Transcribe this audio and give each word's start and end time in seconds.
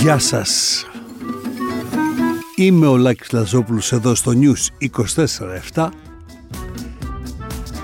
Γεια 0.00 0.18
σας. 0.18 0.84
Είμαι 2.56 2.86
ο 2.86 2.96
Λάκης 2.96 3.32
Λαζόπουλος 3.32 3.92
εδώ 3.92 4.14
στο 4.14 4.32
News 4.34 4.88
24-7. 5.74 5.88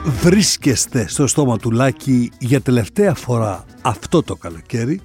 Βρίσκεστε 0.04 1.08
στο 1.08 1.26
στόμα 1.26 1.58
του 1.58 1.70
Λάκη 1.70 2.32
για 2.38 2.60
τελευταία 2.60 3.14
φορά 3.14 3.64
αυτό 3.82 4.22
το 4.22 4.36
καλοκαίρι. 4.36 5.00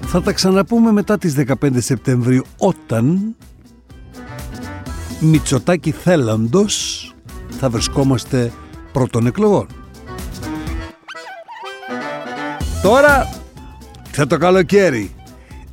Θα 0.00 0.22
τα 0.22 0.32
ξαναπούμε 0.32 0.92
μετά 0.92 1.18
τις 1.18 1.34
15 1.34 1.52
Σεπτεμβρίου 1.78 2.44
όταν 2.58 3.34
Μητσοτάκη 5.20 5.90
θέλαντος 5.90 7.14
θα 7.58 7.70
βρισκόμαστε 7.70 8.52
πρώτων 8.92 9.26
εκλογών. 9.26 9.66
Τώρα 12.82 13.43
θα 14.14 14.26
το 14.26 14.38
καλοκαίρι. 14.38 15.14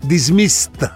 Dismissed. 0.09 0.89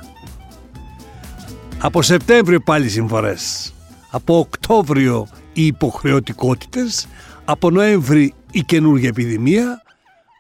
Από 1.80 2.02
Σεπτέμβριο 2.02 2.60
πάλι 2.60 2.90
συμφορές. 2.90 3.74
Από 4.12 4.38
Οκτώβριο 4.38 5.28
οι 5.54 5.66
υποχρεωτικότητες. 5.66 7.08
Από 7.46 7.70
Νοέμβρη 7.70 8.34
η 8.52 8.62
καινούργια 8.62 9.08
επιδημία. 9.08 9.82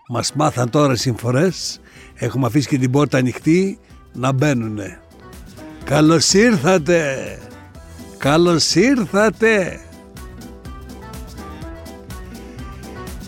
Μας 0.09 0.33
μάθαν 0.33 0.69
τώρα 0.69 0.95
συμφορές. 0.95 1.79
Έχουμε 2.15 2.45
αφήσει 2.45 2.67
και 2.67 2.77
την 2.77 2.91
πόρτα 2.91 3.17
ανοιχτή 3.17 3.79
να 4.13 4.31
μπαίνουνε. 4.31 4.99
Καλώς 5.83 6.33
ήρθατε. 6.33 7.15
Καλώς 8.17 8.75
ήρθατε. 8.75 9.79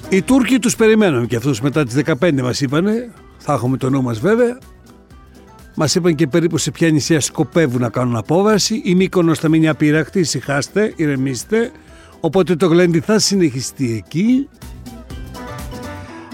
Οι 0.09 0.21
Τούρκοι 0.21 0.59
τους 0.59 0.75
περιμένουν 0.75 1.27
και 1.27 1.35
αυτούς 1.35 1.61
μετά 1.61 1.83
τις 1.83 1.95
15 1.95 2.41
μας 2.41 2.61
είπανε, 2.61 3.11
θα 3.49 3.55
έχουμε 3.55 3.77
το 3.77 3.89
νου 3.89 4.01
μας 4.01 4.19
βέβαια, 4.19 4.57
Μας 5.75 5.95
είπαν 5.95 6.15
και 6.15 6.27
περίπου 6.27 6.57
σε 6.57 6.71
ποια 6.71 6.89
νησιά 6.89 7.19
σκοπεύουν 7.19 7.81
να 7.81 7.89
κάνουν 7.89 8.15
απόβαση. 8.15 8.81
Η 8.83 8.95
Μύκονος 8.95 9.39
θα 9.39 9.49
μείνει 9.49 9.67
απειρακτή, 9.67 10.19
ησυχάστε, 10.19 10.93
ηρεμήστε. 10.95 11.71
Οπότε 12.19 12.55
το 12.55 12.67
γλέντι 12.67 12.99
θα 12.99 13.19
συνεχιστεί 13.19 13.93
εκεί. 13.93 14.49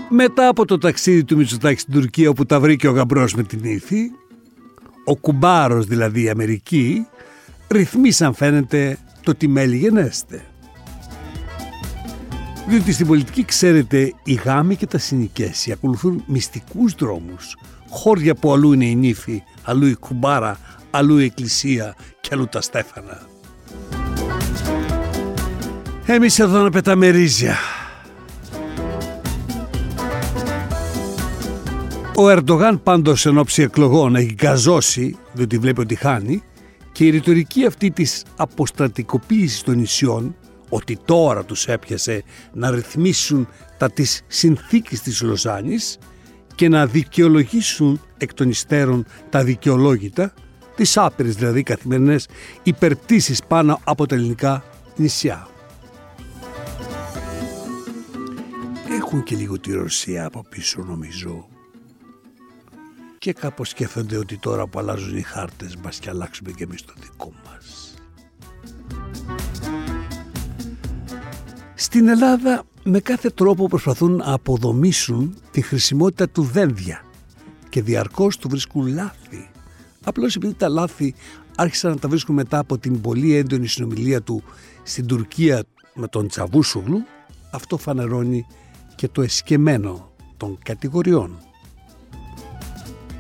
Μετά 0.10 0.48
από 0.48 0.66
το 0.66 0.78
ταξίδι 0.78 1.24
του 1.24 1.38
Μητσοτάκη 1.38 1.80
στην 1.80 1.94
Τουρκία 1.94 2.30
όπου 2.30 2.46
τα 2.46 2.60
βρήκε 2.60 2.88
ο 2.88 2.92
γαμπρός 2.92 3.34
με 3.34 3.44
την 3.44 3.60
ύφη, 3.64 4.12
ο 5.06 5.16
κουμπάρος 5.16 5.86
δηλαδή 5.86 6.24
η 6.24 6.30
Αμερική, 6.30 7.08
ρυθμίσαν 7.68 8.34
φαίνεται 8.34 8.98
το 9.24 9.36
τι 9.36 9.48
μέλη 9.48 9.78
γενέστε. 9.78 10.46
Διότι 12.68 12.92
στην 12.92 13.08
πολιτική, 13.08 13.46
ξέρετε, 13.46 14.14
οι 14.24 14.34
γάμοι 14.34 14.76
και 14.76 14.88
τα 14.88 14.98
συνοικέσια 14.98 15.74
ακολουθούν 15.74 16.24
μυστικούς 16.28 16.94
δρόμους. 16.94 17.58
Χώρια 17.90 18.36
που 18.36 18.52
αλλού 18.52 18.74
είναι 18.74 18.86
η 18.86 18.96
νύφη, 18.96 19.44
αλλού 19.64 19.86
η 19.86 19.96
κουμπάρα, 19.96 20.58
αλλού 20.92 21.18
η 21.18 21.24
εκκλησία 21.24 21.96
και 22.22 22.30
αλλού 22.32 22.48
τα 22.48 22.62
στέφανα. 22.62 23.22
Εμείς 26.06 26.40
εδώ 26.40 26.64
να 26.64 26.70
πετάμε 26.70 27.10
ρίζια. 27.10 27.56
Ο 32.16 32.30
Ερντογάν 32.30 32.82
πάντως 32.84 33.26
εν 33.26 33.38
ώψη 33.38 33.62
εκλογών 33.62 34.16
έχει 34.16 34.34
γκαζώσει, 34.34 35.18
διότι 35.34 35.58
βλέπει 35.58 35.82
ότι 35.82 35.96
χάνει, 35.96 36.44
και 36.92 37.06
η 37.06 37.10
ρητορική 37.10 37.66
αυτή 37.66 37.92
της 37.92 38.24
αποστρατικοποίησης 38.36 39.62
των 39.62 39.76
νησιών 39.76 40.36
ότι 40.74 40.98
τώρα 41.06 41.44
τους 41.44 41.68
έπιασε 41.68 42.24
να 42.54 42.72
ρυθμίσουν 42.72 43.48
τα 43.78 43.90
της 43.92 44.22
συνθήκης 44.28 45.02
της 45.02 45.22
Λοζάνης 45.22 45.98
και 46.56 46.70
να 46.70 46.86
δικαιολογήσουν 46.86 48.02
εκ 48.18 48.34
των 48.34 48.50
υστέρων 48.50 49.06
τα 49.30 49.44
δικαιολόγητα, 49.44 50.34
τις 50.76 50.98
άπειρες 50.98 51.36
δηλαδή 51.36 51.64
καθημερινές 51.64 52.28
υπερπτήσεις 52.64 53.44
πάνω 53.48 53.80
από 53.84 54.06
τα 54.06 54.16
ελληνικά 54.16 54.64
νησιά. 54.96 55.48
Έχουν 58.90 59.24
και 59.24 59.36
λίγο 59.36 59.60
τη 59.60 59.74
Ρωσία 59.74 60.26
από 60.26 60.46
πίσω 60.50 60.84
νομίζω 60.84 61.48
και 63.18 63.34
κάπως 63.34 63.70
σκέφτονται 63.70 64.18
ότι 64.18 64.38
τώρα 64.38 64.68
που 64.68 64.80
αλλάζουν 64.80 65.18
οι 65.18 65.22
χάρτες 65.22 65.76
μας 65.76 66.00
και 66.00 66.10
αλλάξουμε 66.10 66.52
και 66.52 66.64
εμείς 66.64 66.86
το 66.86 66.94
δικό 67.00 67.34
μας. 67.46 67.94
Στην 71.76 72.08
Ελλάδα 72.08 72.64
με 72.84 73.00
κάθε 73.00 73.30
τρόπο 73.30 73.68
προσπαθούν 73.68 74.16
να 74.16 74.34
αποδομήσουν 74.34 75.38
τη 75.52 75.62
χρησιμότητα 75.62 76.30
του 76.30 76.44
δένδια 76.44 77.02
και 77.70 77.82
διαρκώς 77.82 78.38
του 78.38 78.50
βρίσκουν 78.50 78.88
λάθη. 78.88 79.50
Απλώς 80.04 80.36
επειδή 80.36 80.54
τα 80.54 80.70
λάθη 80.70 81.14
άρχισαν 81.56 81.92
να 81.92 81.98
τα 81.98 82.08
βρίσκουν 82.08 82.36
μετά 82.36 82.58
από 82.58 82.78
την 82.78 83.02
πολύ 83.02 83.36
έντονη 83.36 83.68
συνομιλία 83.68 84.22
του 84.22 84.44
στην 84.84 85.06
Τουρκία 85.06 85.64
με 85.94 86.08
τον 86.08 86.28
Τσαβούσουγλου, 86.28 87.06
αυτό 87.52 87.78
φανερώνει 87.78 88.46
και 88.96 89.08
το 89.08 89.22
εσκεμμένο 89.22 90.12
των 90.38 90.58
κατηγοριών 90.64 91.38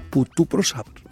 που 0.09 0.25
του 0.35 0.47
προσάπτουν. 0.47 1.02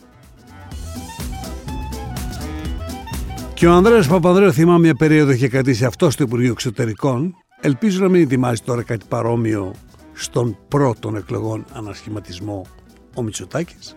Και 3.62 3.68
ο 3.68 3.72
Ανδρέας 3.72 4.08
Παπανδρέου 4.08 4.54
θυμάμαι 4.54 4.80
μια 4.80 4.96
περίοδο 4.96 5.32
είχε 5.32 5.48
κρατήσει 5.48 5.86
αυτός 5.86 6.14
στο 6.14 6.24
Υπουργείο 6.24 6.52
Εξωτερικών 6.52 7.36
Ελπίζω 7.62 8.02
να 8.02 8.10
μην 8.10 8.22
ετοιμάζει 8.22 8.62
τώρα 8.62 8.84
κάτι 8.84 9.06
παρόμοιο 9.10 9.74
στον 10.14 10.58
πρώτον 10.68 11.16
εκλογών 11.16 11.66
ανασχηματισμό 11.74 12.66
ο 13.16 13.22
Μητσοτάκης. 13.22 13.96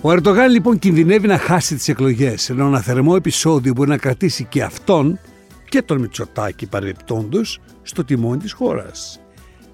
Ο 0.00 0.10
Ερντογάν 0.10 0.50
λοιπόν 0.50 0.78
κινδυνεύει 0.78 1.26
να 1.26 1.38
χάσει 1.38 1.74
τις 1.74 1.88
εκλογές 1.88 2.50
ενώ 2.50 2.66
ένα 2.66 2.80
θερμό 2.80 3.14
επεισόδιο 3.16 3.72
μπορεί 3.72 3.88
να 3.88 3.98
κρατήσει 3.98 4.44
και 4.44 4.62
αυτόν 4.62 5.18
και 5.68 5.82
τον 5.82 6.00
Μητσοτάκη 6.00 6.66
παρεπτόντος 6.66 7.60
στο 7.82 8.04
τιμόνι 8.04 8.38
της 8.38 8.52
χώρας. 8.52 9.20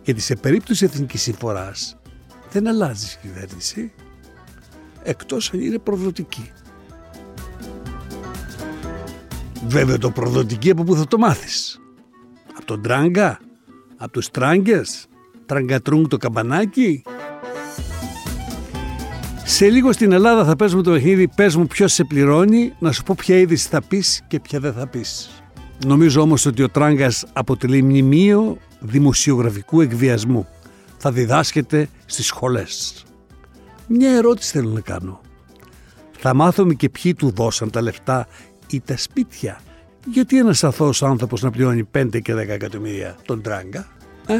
Γιατί 0.02 0.20
σε 0.20 0.36
περίπτωση 0.36 0.84
εθνικής 0.84 1.22
συμφοράς 1.22 1.96
δεν 2.52 2.68
αλλάζει 2.68 3.06
η 3.06 3.26
κυβέρνηση 3.26 3.92
εκτός 5.02 5.50
αν 5.52 5.60
είναι 5.60 5.78
προδοτική. 5.78 6.52
Βέβαια 9.66 9.98
το 9.98 10.10
προδοτική 10.10 10.70
από 10.70 10.82
που 10.82 10.94
θα 10.94 11.06
το 11.06 11.18
μάθεις; 11.18 11.80
Από 12.56 12.66
τον 12.66 12.82
τράγκα, 12.82 13.38
από 13.96 14.12
τους 14.12 14.30
τράγκες, 14.30 15.06
τραγκατρούγκ 15.46 16.06
το 16.06 16.16
καμπανάκι; 16.16 17.02
Σε 19.44 19.68
λίγο 19.68 19.92
στην 19.92 20.12
Ελλάδα 20.12 20.44
θα 20.44 20.56
παίζουμε 20.56 20.82
το 20.82 20.90
παιχνίδι 20.90 21.28
«Πες 21.28 21.56
μου 21.56 21.66
ποιος 21.66 21.92
σε 21.92 22.04
πληρώνει» 22.04 22.72
να 22.78 22.92
σου 22.92 23.02
πω 23.02 23.14
ποια 23.18 23.36
είδηση 23.36 23.68
θα 23.68 23.82
πεις 23.82 24.22
και 24.28 24.40
ποια 24.40 24.60
δεν 24.60 24.72
θα 24.72 24.86
πεις. 24.86 25.30
Νομίζω 25.86 26.20
όμως 26.20 26.46
ότι 26.46 26.62
ο 26.62 26.68
τράγκας 26.68 27.24
αποτελεί 27.32 27.82
μνημείο 27.82 28.58
δημοσιογραφικού 28.80 29.80
εκβιασμού. 29.80 30.48
Θα 30.96 31.12
διδάσκεται 31.12 31.88
στις 32.06 32.26
σχολές. 32.26 33.04
Μια 33.86 34.10
ερώτηση 34.10 34.50
θέλω 34.52 34.70
να 34.70 34.80
κάνω. 34.80 35.20
Θα 36.18 36.34
μάθουμε 36.34 36.74
και 36.74 36.88
ποιοι 36.88 37.14
του 37.14 37.30
δώσαν 37.30 37.70
τα 37.70 37.80
λεφτά 37.82 38.26
ή 38.70 38.80
τα 38.80 38.96
σπίτια. 38.96 39.60
Γιατί 40.06 40.38
ένας 40.38 40.64
αθώος 40.64 41.02
άνθρωπος 41.02 41.42
να 41.42 41.50
πληρώνει 41.50 41.88
5 41.98 42.20
και 42.22 42.34
10 42.34 42.36
εκατομμύρια 42.36 43.16
τον 43.26 43.42
τράγκα, 43.42 43.86
ε; 44.26 44.34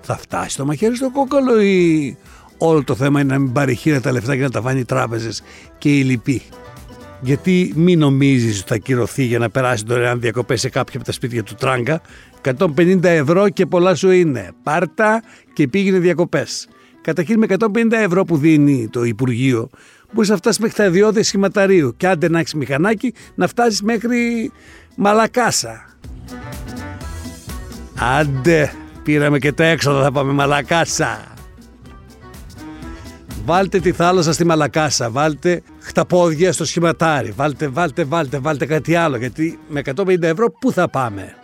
θα 0.00 0.16
φτάσει 0.16 0.56
το 0.56 0.64
μαχαίρι 0.64 0.96
στο 0.96 1.10
κόκκαλο 1.10 1.60
ή 1.60 2.16
όλο 2.58 2.84
το 2.84 2.94
θέμα 2.94 3.20
είναι 3.20 3.32
να 3.32 3.38
μην 3.38 3.52
πάρει 3.52 3.74
χείρα 3.74 4.00
τα 4.00 4.12
λεφτά 4.12 4.36
και 4.36 4.42
να 4.42 4.50
τα 4.50 4.60
βάνει 4.60 4.80
οι 4.80 4.84
τράπεζες 4.84 5.42
και 5.78 5.98
οι 5.98 6.02
λοιποί; 6.02 6.42
Γιατί 7.20 7.72
μην 7.76 7.98
νομίζεις 7.98 8.60
ότι 8.60 8.68
θα 8.68 8.76
κυρωθεί 8.76 9.24
για 9.24 9.38
να 9.38 9.50
περάσει 9.50 9.84
δωρεάν 9.86 10.20
διακοπές 10.20 10.60
σε 10.60 10.68
κάποια 10.68 10.96
από 10.96 11.04
τα 11.04 11.12
σπίτια 11.12 11.42
του 11.42 11.54
τράγκα; 11.54 12.00
150 12.42 13.04
ευρώ 13.04 13.48
και 13.48 13.66
πολλά 13.66 13.94
σου 13.94 14.10
είναι. 14.10 14.50
Πάρτα 14.62 15.22
και 15.52 15.68
πήγαινε 15.68 15.98
διακοπές. 15.98 16.68
Καταρχήν 17.02 17.38
με 17.38 17.46
150 17.48 17.92
ευρώ 17.92 18.24
που 18.24 18.36
δίνει 18.36 18.88
το 18.88 19.04
Υπουργείο 19.04 19.70
μπορείς 20.12 20.30
να 20.30 20.36
φτάσεις 20.36 20.60
μέχρι 20.60 20.76
τα 20.76 20.84
ιδιώδη 20.84 21.22
σχηματαρίου. 21.22 21.94
Και 21.96 22.06
άντε 22.06 22.28
να 22.28 22.38
έχεις 22.38 22.54
μηχανάκι, 22.54 23.14
να 23.34 23.46
φτάσεις 23.46 23.82
μέχρι 23.82 24.50
Μαλακάσα. 24.96 25.86
Άντε, 28.18 28.72
πήραμε 29.02 29.38
και 29.38 29.52
τα 29.52 29.64
έξοδα, 29.64 30.02
θα 30.02 30.12
πάμε 30.12 30.32
Μαλακάσα. 30.32 31.26
Βάλτε 33.44 33.80
τη 33.80 33.92
θάλασσα 33.92 34.32
στη 34.32 34.44
Μαλακάσα, 34.44 35.10
βάλτε 35.10 35.62
χταπόδια 35.80 36.52
στο 36.52 36.64
σχηματάρι, 36.64 37.30
βάλτε, 37.36 37.68
βάλτε, 37.68 38.04
βάλτε, 38.04 38.38
βάλτε 38.38 38.66
κάτι 38.66 38.94
άλλο, 38.94 39.16
γιατί 39.16 39.58
με 39.68 39.82
150 39.96 40.22
ευρώ 40.22 40.50
πού 40.50 40.72
θα 40.72 40.88
πάμε; 40.88 41.36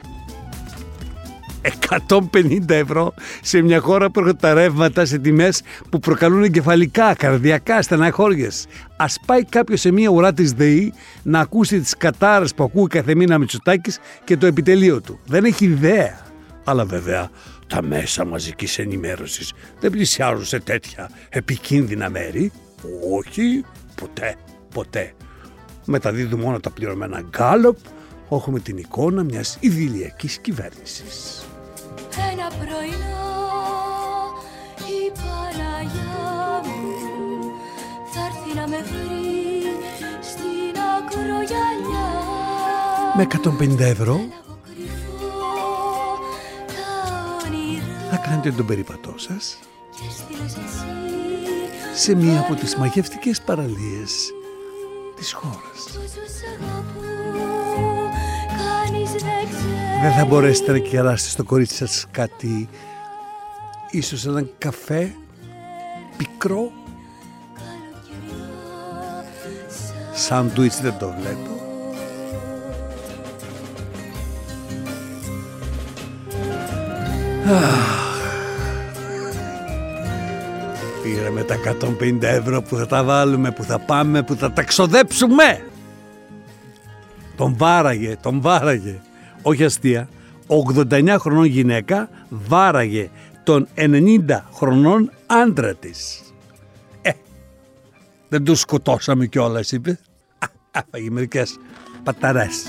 150 2.08 2.68
ευρώ 2.68 3.14
σε 3.42 3.62
μια 3.62 3.80
χώρα 3.80 4.10
που 4.10 4.20
έρχονται 4.20 4.38
τα 4.40 4.54
ρεύματα 4.54 5.04
σε 5.04 5.18
τιμές 5.18 5.62
που 5.90 5.98
προκαλούν 5.98 6.42
εγκεφαλικά, 6.42 7.14
καρδιακά, 7.14 7.82
στεναχώρια. 7.82 8.50
Α 8.96 9.06
πάει 9.26 9.44
κάποιος 9.44 9.80
σε 9.80 9.90
μια 9.92 10.08
ουρά 10.08 10.32
της 10.32 10.52
ΔΕΗ 10.52 10.92
να 11.22 11.40
ακούσει 11.40 11.80
τις 11.80 11.96
κατάρες 11.96 12.54
που 12.54 12.62
ακούει 12.62 12.86
κάθε 12.86 13.14
μήνα 13.14 13.38
Μητσοτάκης 13.38 13.98
και 14.24 14.36
το 14.36 14.46
επιτελείο 14.46 15.00
του. 15.00 15.20
Δεν 15.26 15.44
έχει 15.44 15.64
ιδέα. 15.64 16.26
Αλλά 16.64 16.84
βέβαια 16.84 17.30
Τα 17.66 17.82
μέσα 17.82 18.24
μαζικής 18.24 18.78
ενημέρωσης 18.78 19.52
δεν 19.80 19.90
πλησιάζουν 19.90 20.44
σε 20.44 20.60
τέτοια 20.60 21.10
επικίνδυνα 21.28 22.10
μέρη. 22.10 22.52
Όχι, 23.12 23.64
ποτέ, 23.94 24.36
ποτέ. 24.74 25.12
Μεταδίδουν 25.84 26.40
μόνο 26.40 26.60
τα 26.60 26.70
πληρωμένα 26.70 27.20
γκάλωπ, 27.28 27.76
έχουμε 28.30 28.60
την 28.60 28.76
εικόνα 28.76 29.22
μιας 29.22 29.56
ιδηλιακής 29.60 30.38
κυβέρνησης. 30.38 31.47
Ένα 32.32 32.48
πρωινό. 32.58 33.26
Η 34.76 35.10
Παναγιά 35.20 36.62
μου 36.64 37.52
θα 38.12 38.20
έρθει 38.26 38.54
να 38.58 38.68
με 38.68 38.76
βρει 38.76 39.62
στην 40.20 40.80
ακρογιαλιά. 40.96 42.08
Με 43.16 43.22
150 43.22 43.78
ευρώ. 43.80 44.14
Εγώ 44.14 44.58
κρυφώ 44.64 45.28
τα 46.66 46.90
όνειρά. 47.46 48.08
Θα 48.10 48.16
κάνετε 48.16 48.52
τον 48.52 48.66
περίπατό 48.66 49.14
σας. 49.16 49.58
Και 49.90 50.10
στείλες 50.10 50.52
εσύ. 50.52 50.86
Σε 51.94 52.14
μία 52.14 52.40
από 52.40 52.54
τις 52.54 52.76
μαγευτικές 52.76 53.40
παραλίες 53.40 54.32
της 55.16 55.32
χώρας. 55.32 55.98
Δεν 60.02 60.12
θα 60.12 60.24
μπορέσετε 60.24 60.72
να 60.72 60.78
κεράσετε 60.78 61.30
στο 61.30 61.44
κορίτσι 61.44 61.76
σας 61.76 62.06
κάτι, 62.10 62.68
ίσως 63.90 64.26
έναν 64.26 64.50
καφέ 64.58 65.14
πικρό, 66.16 66.70
καλοκαιριά 67.54 68.48
σαν 70.12 70.48
σάντουιτς 70.48 70.80
δεν 70.80 70.94
το 70.98 71.14
βλέπω. 71.20 71.58
Πήρε 81.02 81.30
με 81.30 81.42
τα 81.42 81.56
150 82.00 82.22
ευρώ 82.22 82.62
που 82.62 82.76
θα 82.76 82.86
τα 82.86 83.04
βάλουμε, 83.04 83.50
που 83.50 83.62
θα 83.62 83.78
πάμε, 83.78 84.22
που 84.22 84.34
θα 84.34 84.52
τα 84.52 84.62
ξοδέψουμε. 84.62 85.66
Τον 87.36 87.54
βάραγε, 87.56 88.16
τον 88.16 88.40
βάραγε. 88.40 89.00
Όχι 89.48 89.64
αστεία. 89.64 90.08
89 90.46 91.16
χρονών 91.18 91.44
γυναίκα 91.44 92.08
βάραγε 92.28 93.10
τον 93.44 93.68
90 93.76 94.20
χρονών 94.54 95.10
άντρα 95.26 95.74
της. 95.74 96.20
Ε, 97.02 97.10
δεν 98.28 98.44
τους 98.44 98.60
σκοτώσαμε 98.60 99.26
κιόλας, 99.26 99.72
είπε. 99.72 99.90
Α, 100.38 100.46
Έφαγε 100.70 101.10
μερικές 101.10 101.58
παταρές. 102.02 102.64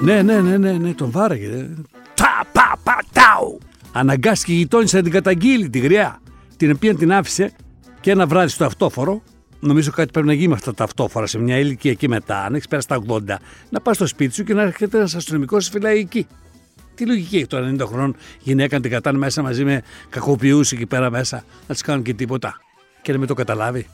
Ναι, 0.00 0.22
ναι, 0.22 0.40
ναι, 0.40 0.56
ναι, 0.56 0.72
ναι, 0.72 0.92
τον 0.94 1.10
βάραγε. 1.10 1.46
ε. 1.46 1.68
Τα, 2.14 2.44
πα, 2.52 2.78
πα, 2.82 2.98
τάου. 3.12 3.58
Αναγκάστηκε 3.92 4.52
η 4.52 4.56
γειτόνισσα 4.56 4.96
να 4.96 5.02
την 5.02 5.12
καταγγείλει 5.12 5.70
τη 5.70 5.78
γριά. 5.78 6.20
Την 6.56 6.70
οποία 6.70 6.94
την 6.94 7.12
άφησε 7.12 7.52
και 8.00 8.10
ένα 8.10 8.26
βράδυ 8.26 8.48
στο 8.48 8.64
αυτόφορο. 8.64 9.22
Νομίζω 9.64 9.90
κάτι 9.90 10.10
πρέπει 10.10 10.26
να 10.26 10.32
γίνει 10.32 10.48
με 10.48 10.54
αυτά 10.54 10.74
τα 10.74 10.84
αυτόφορα 10.84 11.26
σε 11.26 11.38
μια 11.38 11.58
ηλικία 11.58 11.90
εκεί 11.90 12.08
μετά, 12.08 12.44
αν 12.44 12.54
έχεις 12.54 12.68
πέρασει 12.68 12.88
τα 12.88 13.02
80, 13.08 13.20
να 13.70 13.80
πας 13.80 13.96
στο 13.96 14.06
σπίτι 14.06 14.34
σου 14.34 14.44
και 14.44 14.54
να 14.54 14.62
έρχεται 14.62 14.96
ένας 14.96 15.14
αστυνομικός 15.14 15.64
σε 15.64 15.70
φυλάει 15.70 15.98
εκεί. 15.98 16.26
Τι 16.94 17.06
λογική 17.06 17.36
έχει 17.36 17.46
το 17.46 17.56
90 17.56 17.86
χρονών 17.86 18.16
γυναίκα 18.40 18.76
να 18.76 18.82
την 18.82 18.90
κατάνε 18.90 19.18
μέσα 19.18 19.42
μαζί 19.42 19.64
με 19.64 19.82
κακοποιούς 20.08 20.72
εκεί 20.72 20.86
πέρα 20.86 21.10
μέσα, 21.10 21.44
να 21.66 21.74
της 21.74 21.82
κάνουν 21.82 22.02
και 22.02 22.14
τίποτα. 22.14 22.56
Και 23.02 23.12
να 23.12 23.18
μην 23.18 23.26
το 23.26 23.34
καταλάβει. 23.34 23.86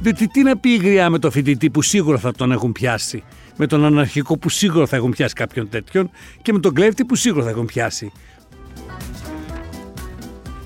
Διότι 0.00 0.26
τι 0.26 0.42
να 0.42 0.56
πει 0.56 0.70
η 0.70 0.76
γριά 0.76 1.10
με 1.10 1.18
το 1.18 1.30
φοιτητή 1.30 1.70
που 1.70 1.82
σίγουρα 1.82 2.18
θα 2.18 2.32
τον 2.32 2.52
έχουν 2.52 2.72
πιάσει, 2.72 3.22
με 3.56 3.66
τον 3.66 3.84
αναρχικό 3.84 4.38
που 4.38 4.48
σίγουρα 4.48 4.86
θα 4.86 4.96
έχουν 4.96 5.10
πιάσει 5.10 5.34
κάποιον 5.34 5.68
τέτοιον 5.68 6.10
και 6.42 6.52
με 6.52 6.58
τον 6.58 6.74
κλέφτη 6.74 7.04
που 7.04 7.14
σίγουρα 7.14 7.44
θα 7.44 7.50
έχουν 7.50 7.66
πιάσει. 7.66 8.12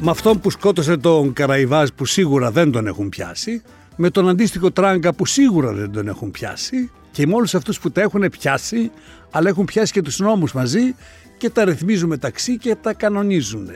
Με 0.01 0.11
αυτόν 0.11 0.41
που 0.41 0.51
σκότωσε 0.51 0.97
τον 0.97 1.33
Καραϊβάζ 1.33 1.89
που 1.95 2.05
σίγουρα 2.05 2.51
δεν 2.51 2.71
τον 2.71 2.87
έχουν 2.87 3.09
πιάσει, 3.09 3.63
με 3.97 4.11
τον 4.11 4.29
αντίστοιχο 4.29 4.71
Τράγκα 4.71 5.15
που 5.15 5.27
σίγουρα 5.27 5.73
δεν 5.73 5.93
τον 5.93 6.09
έχουν 6.09 6.31
πιάσει 6.31 6.91
και 7.11 7.27
με 7.27 7.35
όλους 7.35 7.55
αυτούς 7.55 7.79
που 7.79 7.91
τα 7.91 8.01
έχουν 8.01 8.29
πιάσει, 8.31 8.91
αλλά 9.31 9.49
έχουν 9.49 9.65
πιάσει 9.65 9.93
και 9.93 10.03
τους 10.03 10.19
νόμους 10.19 10.53
μαζί 10.53 10.95
και 11.39 11.51
τα 11.51 11.65
ρυθμίζουν 11.65 12.09
μεταξύ 12.09 12.59
και 12.59 12.75
τα 12.75 12.93
κανονίζουν. 12.93 13.71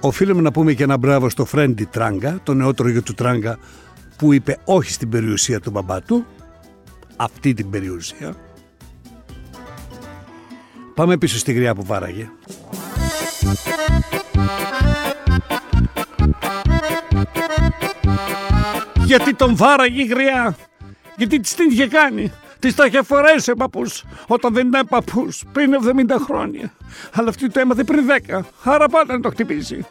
Οφείλουμε 0.00 0.40
να 0.40 0.52
πούμε 0.52 0.72
και 0.72 0.82
ένα 0.82 0.96
μπράβο 0.96 1.28
στο 1.28 1.44
Φρέντι 1.44 1.84
Τράγκα, 1.84 2.40
το 2.42 2.54
νεότερο 2.54 2.88
γιο 2.88 3.02
του 3.02 3.14
Τράγκα, 3.14 3.58
που 4.16 4.32
είπε 4.32 4.58
όχι 4.64 4.92
στην 4.92 5.08
περιουσία 5.08 5.60
του 5.60 5.70
μπαμπά 5.70 6.02
του, 6.02 6.26
αυτή 7.16 7.54
την 7.54 7.70
περιουσία. 7.70 8.34
Πάμε 10.94 11.16
πίσω 11.18 11.38
στη 11.38 11.52
γριά 11.52 11.74
που 11.74 11.84
βάραγε. 11.84 12.30
Γιατί 19.06 19.34
τον 19.34 19.56
βάραγε 19.56 20.02
η 20.02 20.06
γριά. 20.06 20.56
Γιατί 21.16 21.40
της 21.40 21.54
την 21.54 21.70
είχε 21.70 21.86
κάνει. 21.86 22.32
Της 22.58 22.74
τα 22.74 22.86
είχε 22.86 23.02
φορέσει 23.02 23.50
ο 23.50 23.54
παππούς 23.56 24.04
όταν 24.26 24.52
δεν 24.54 24.66
ήταν 24.66 24.86
παππούς 24.86 25.42
πριν 25.52 25.74
70 25.74 26.16
χρόνια. 26.24 26.72
Αλλά 27.12 27.28
αυτή 27.28 27.48
το 27.50 27.60
έμαθε 27.60 27.84
πριν 27.84 28.06
10. 28.06 28.40
Άρα 28.64 28.88
πάντα 28.88 29.12
να 29.14 29.20
το 29.20 29.30
χτυπήσει. 29.30 29.86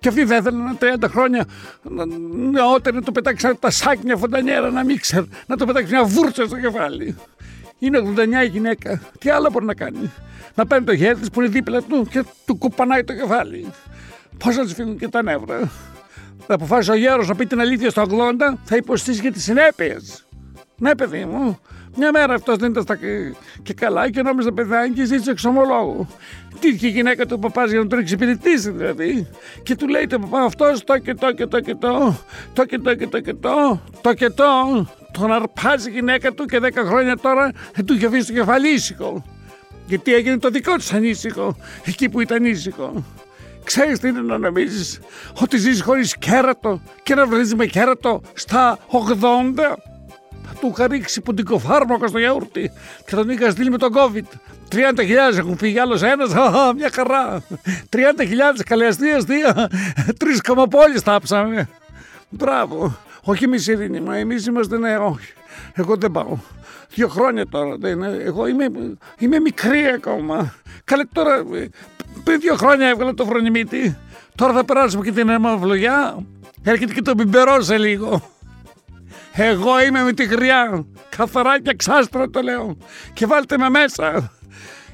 Και 0.00 0.08
αυτή 0.08 0.24
δεν 0.24 0.38
ήθελε 0.38 0.56
να 0.62 0.76
30 0.76 1.08
χρόνια 1.08 1.44
να- 1.82 2.06
νεότερη 2.50 2.96
να 2.96 3.02
το 3.02 3.12
πετάξει 3.12 3.46
σαν 3.46 3.58
τα 3.58 3.70
σάκια 3.70 4.16
φωτανιέρα, 4.16 4.70
να 4.70 4.84
μην 4.84 5.00
ξέρει, 5.00 5.28
να 5.46 5.56
το 5.56 5.66
πετάξει 5.66 5.92
μια 5.92 6.04
βούρτσα 6.04 6.46
στο 6.46 6.60
κεφάλι. 6.60 7.16
Είναι 7.78 7.98
89 7.98 8.42
η 8.44 8.46
γυναίκα. 8.48 9.00
Τι 9.18 9.30
άλλο 9.30 9.48
μπορεί 9.52 9.64
να 9.64 9.74
κάνει; 9.74 10.10
Να 10.54 10.66
παίρνει 10.66 10.86
το 10.86 10.96
χέρι 10.96 11.18
της 11.18 11.30
που 11.30 11.40
είναι 11.40 11.50
δίπλα 11.50 11.82
του 11.82 12.06
και 12.10 12.24
του 12.46 12.56
κουπανάει 12.56 13.04
το 13.04 13.14
κεφάλι. 13.14 13.66
Πώς 14.38 14.56
να 14.56 14.64
της 14.64 14.72
φύγουν 14.74 14.98
και 14.98 15.08
τα 15.08 15.22
νεύρα; 15.22 15.70
Θα 16.46 16.54
αποφάσισε 16.54 16.90
ο 16.90 16.96
γέρος 16.96 17.28
να 17.28 17.34
πει 17.34 17.46
την 17.46 17.60
αλήθεια 17.60 17.90
στο 17.90 18.02
80, 18.02 18.08
θα 18.64 18.76
υποστήσει 18.76 19.20
και 19.20 19.30
τις 19.30 19.42
συνέπειες. 19.42 20.26
Ναι, 20.78 20.94
παιδί 20.94 21.24
μου. 21.24 21.58
Μια 21.96 22.10
μέρα 22.12 22.34
αυτός 22.34 22.56
δεν 22.56 22.70
ήταν 22.70 22.82
στα... 22.82 22.98
και 23.62 23.74
καλά 23.74 24.10
και 24.10 24.22
νόμιζε 24.22 24.48
να 24.48 24.54
πεθάνει 24.54 24.94
και 24.94 25.04
ζήτησε 25.04 25.30
εξομολόγου. 25.30 26.06
Τι 26.60 26.68
είχε 26.68 26.86
η 26.86 26.90
γυναίκα 26.90 27.26
του 27.26 27.38
παπάς 27.38 27.70
για 27.70 27.78
να 27.78 27.86
τον 27.86 27.98
εξυπηρετήσει 27.98 28.70
δηλαδή; 28.70 29.28
Και 29.62 29.74
του 29.74 29.88
λέει 29.88 30.06
το 30.06 30.18
παπά 30.18 30.42
αυτός 30.42 30.84
το 30.84 30.98
και 30.98 31.14
το 31.14 31.32
και 31.32 31.46
το 31.46 31.60
και 31.60 31.74
το. 31.74 32.18
Το 32.52 32.64
και 32.64 32.78
το 32.78 32.94
και 32.94 33.06
το 33.06 33.20
και 33.20 33.34
το. 33.34 33.80
Το 34.00 34.14
και 34.14 34.30
το. 34.30 34.44
Τον 35.12 35.32
αρπάζει 35.32 35.88
η 35.88 35.92
γυναίκα 35.92 36.32
του 36.32 36.44
και 36.44 36.60
10 36.62 36.70
χρόνια 36.84 37.16
τώρα 37.16 37.52
δεν 37.74 37.84
του 37.84 37.94
είχε 37.94 38.06
αφήσει 38.06 38.26
το 38.26 38.32
κεφάλι 38.32 38.68
ήσυχο. 38.68 39.24
Γιατί 39.86 40.14
έγινε 40.14 40.38
το 40.38 40.48
δικό 40.48 40.76
της 40.76 40.92
ανήσυχο, 40.92 41.56
εκεί 41.84 42.08
που 42.08 42.20
ήταν 42.20 42.44
ήσυχο. 42.44 43.04
Ξέρεις 43.68 43.98
τι 43.98 44.08
είναι 44.08 44.20
να 44.20 44.38
νομίζεις, 44.38 45.00
ότι 45.42 45.58
ζεις 45.58 45.82
χωρίς 45.82 46.18
κέρατο 46.18 46.80
και 47.02 47.14
να 47.14 47.26
βρεθείς 47.26 47.54
με 47.54 47.66
κέρατο 47.66 48.20
στα 48.32 48.78
80. 48.90 49.54
Θα 50.42 50.54
του 50.60 50.68
είχα 50.72 50.86
ρίξει 50.86 51.20
ποντικοφάρμακο 51.20 52.06
στο 52.06 52.18
γιαούρτι 52.18 52.70
και 53.06 53.14
τον 53.14 53.28
είχα 53.28 53.50
στείλει 53.50 53.70
με 53.70 53.78
τον 53.78 53.92
COVID. 53.94 54.38
30.000 54.72 55.38
έχουν 55.38 55.56
φύγει 55.56 55.78
άλλος 55.78 56.02
ένας, 56.02 56.34
α, 56.40 56.72
μια 56.74 56.90
χαρά. 56.92 57.42
30.000 57.90 58.00
καλή 58.64 58.86
αστεία, 58.86 59.16
αστεία. 59.16 59.70
Τρεις 60.18 60.40
καμαπόλεις 60.40 61.00
θάψαμε. 61.00 61.68
Μπράβο. 62.28 62.98
Όχι 63.22 63.44
εμείς 63.44 63.66
ειρήνη, 63.66 64.00
μα 64.00 64.16
εμείς 64.16 64.46
είμαστε 64.46 64.78
ναι, 64.78 64.96
όχι. 64.96 65.32
Εγώ 65.74 65.96
δεν 65.96 66.10
πάω. 66.10 66.38
Δύο 66.94 67.08
χρόνια 67.08 67.46
τώρα. 67.46 67.76
Δεν, 67.76 67.92
είναι. 67.92 68.16
εγώ 68.20 68.46
είμαι, 68.46 68.66
είμαι 69.18 69.40
μικρή 69.40 69.86
ακόμα. 69.94 70.54
Καλέ 70.84 71.04
τώρα, 71.12 71.34
ε, 71.34 71.68
πριν 72.24 72.40
δύο 72.40 72.54
χρόνια 72.54 72.88
έβγαλα 72.88 73.14
το 73.14 73.24
φρονιμίτι. 73.24 73.96
Τώρα 74.34 74.52
θα 74.52 74.64
περάσουμε 74.64 75.04
και 75.04 75.12
την 75.12 75.28
αιμαυλογιά. 75.28 76.26
Έρχεται 76.62 76.94
και 76.94 77.02
το 77.02 77.14
μπιμπερό 77.14 77.62
σε 77.62 77.78
λίγο. 77.78 78.30
Εγώ 79.32 79.82
είμαι 79.82 80.02
με 80.02 80.12
τη 80.12 80.24
γριά. 80.24 80.86
Καθαρά 81.16 81.60
και 81.60 81.70
εξάστρα 81.70 82.30
το 82.30 82.40
λέω. 82.40 82.76
Και 83.12 83.26
βάλτε 83.26 83.58
με 83.58 83.68
μέσα. 83.68 84.32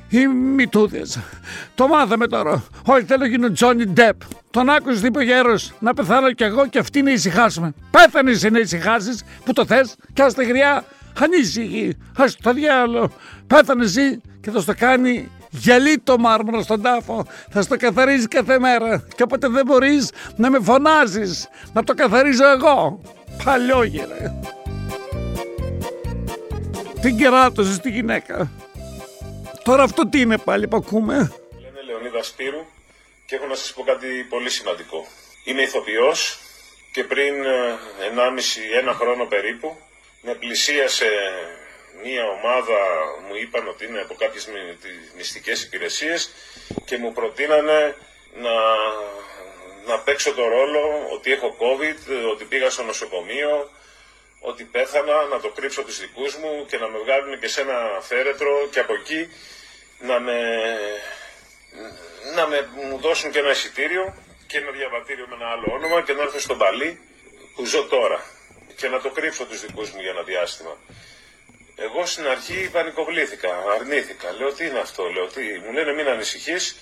Οι 0.09 0.27
μυτούδες. 0.27 1.19
Το 1.75 1.89
μάθαμε 1.89 2.27
τώρα. 2.27 2.65
Όχι 2.87 3.05
θέλω 3.05 3.21
να 3.21 3.27
γίνω 3.27 3.53
Τζόνι 3.53 3.85
Ντεπ. 3.87 4.17
Τον 4.51 4.71
άκουσε 4.71 5.01
τι 5.01 5.07
είπε 5.07 5.19
ο 5.19 5.23
γέρος. 5.23 5.73
Να 5.79 5.95
πεθάνω 5.95 6.33
κι 6.33 6.43
εγώ 6.43 6.67
και 6.67 6.79
αυτοί 6.79 7.03
να 7.03 7.11
ησυχάσουμε. 7.11 7.73
Πέθανε 7.91 8.31
εσύ 8.31 8.51
να 8.51 8.59
ησυχάσεις 8.59 9.25
που 9.45 9.53
το 9.53 9.67
θες 9.67 9.97
και 10.13 10.23
ας 10.23 10.35
τη 10.35 10.45
γριά 10.45 10.85
ανήσυχη. 11.21 11.97
Ας 12.17 12.37
το 12.37 12.53
διάλογο. 12.53 13.11
Πέθανε 13.47 13.85
εσύ 13.85 14.21
και 14.41 14.51
θα 14.51 14.61
στο 14.61 14.75
κάνει 14.75 15.31
γυαλί 15.55 15.99
το 15.99 16.19
μάρμαρο 16.19 16.63
στον 16.63 16.83
τάφο. 16.83 17.27
Θα 17.51 17.63
στο 17.63 17.77
καθαρίζει 17.77 18.29
κάθε 18.29 18.59
μέρα. 18.59 19.07
Και 19.17 19.23
όποτε 19.23 19.49
δεν 19.49 19.67
μπορείς 19.67 20.11
να 20.37 20.51
με 20.51 20.59
φωνάζεις. 20.63 21.49
Να 21.73 21.85
το 21.85 21.95
καθαρίζω 21.95 22.51
εγώ. 22.51 23.01
Παλιόγερε. 23.45 24.33
Την 27.01 27.17
κεράτωσες 27.17 27.79
τη 27.79 27.91
γυναίκα. 27.91 28.51
Τώρα 29.65 29.83
αυτό 29.83 30.09
τι 30.09 30.21
είναι 30.21 30.39
πάλι 30.39 30.69
που 30.69 30.77
ακούμε; 30.77 31.15
Λένε 31.63 31.81
Λεωνίδα 31.87 32.23
Σπύρου 32.23 32.65
και 33.27 33.35
έχω 33.35 33.47
να 33.47 33.55
σας 33.55 33.73
πω 33.73 33.83
κάτι 33.83 34.07
πολύ 34.29 34.51
σημαντικό. 34.51 35.07
Είμαι 35.45 35.63
ηθοποιός 35.63 36.39
και 36.93 37.05
πριν 37.05 37.35
ε, 37.45 37.79
1,5-1 38.91 38.95
χρόνο 38.95 39.25
περίπου 39.25 39.77
με 40.23 40.35
πλησίασε 40.35 41.07
μία 42.03 42.25
ομάδα 42.29 42.79
μου 43.29 43.35
είπαν 43.35 43.69
ότι 43.69 43.87
είναι 43.87 44.01
από 44.01 44.15
κάποιες 44.15 44.47
μυ- 44.47 44.81
τις 44.81 45.13
μυστικές 45.17 45.63
υπηρεσίες 45.63 46.31
και 46.85 46.97
μου 46.99 47.13
προτείνανε 47.13 47.97
να, 48.35 48.55
να 49.87 49.99
παίξω 49.99 50.35
το 50.35 50.49
ρόλο 50.49 51.09
ότι 51.13 51.33
έχω 51.33 51.57
COVID, 51.59 52.29
ότι 52.31 52.45
πήγα 52.45 52.71
στο 52.71 52.83
νοσοκομείο, 52.83 53.71
ότι 54.41 54.65
πέθανα, 54.65 55.25
να 55.25 55.41
το 55.41 55.49
κρύψω 55.49 55.83
τους 55.83 55.99
δικούς 56.01 56.37
μου 56.37 56.67
και 56.69 56.79
να 56.79 56.89
με 56.89 56.99
βγάλουν 56.99 57.39
και 57.41 57.49
σε 57.49 57.61
ένα 57.61 57.99
φέρετρο 58.01 58.69
και 58.71 58.81
από 58.81 58.95
εκεί 58.95 59.29
να 59.99 60.21
με, 60.21 60.39
να 62.35 62.47
με 62.47 62.69
μου 62.91 62.99
δώσουν 62.99 63.31
και 63.31 63.39
ένα 63.39 63.51
εισιτήριο 63.51 64.15
και 64.47 64.59
ένα 64.59 64.71
διαβατήριο 64.71 65.27
με 65.29 65.35
ένα 65.35 65.49
άλλο 65.49 65.67
όνομα 65.73 66.03
και 66.03 66.13
να 66.13 66.23
έρθω 66.23 66.39
στον 66.39 66.59
Παλί 66.59 67.01
που 67.55 67.65
ζω 67.65 67.85
τώρα 67.85 68.25
και 68.77 68.89
να 68.89 69.01
το 69.01 69.11
κρύψω 69.11 69.45
τους 69.45 69.61
δικούς 69.61 69.91
μου 69.91 70.01
για 70.01 70.11
ένα 70.11 70.23
διάστημα. 70.23 70.77
Εγώ 71.77 72.07
στην 72.07 72.27
αρχή 72.27 72.71
πανικοβλήθηκα, 72.73 73.65
αρνήθηκα. 73.75 74.33
Λέω 74.33 74.53
τι 74.53 74.67
είναι 74.67 74.79
αυτό, 74.79 75.05
λέω 75.09 75.27
τι. 75.27 75.43
Μου 75.65 75.73
λένε 75.73 75.93
μην 75.93 76.09
ανησυχείς, 76.09 76.77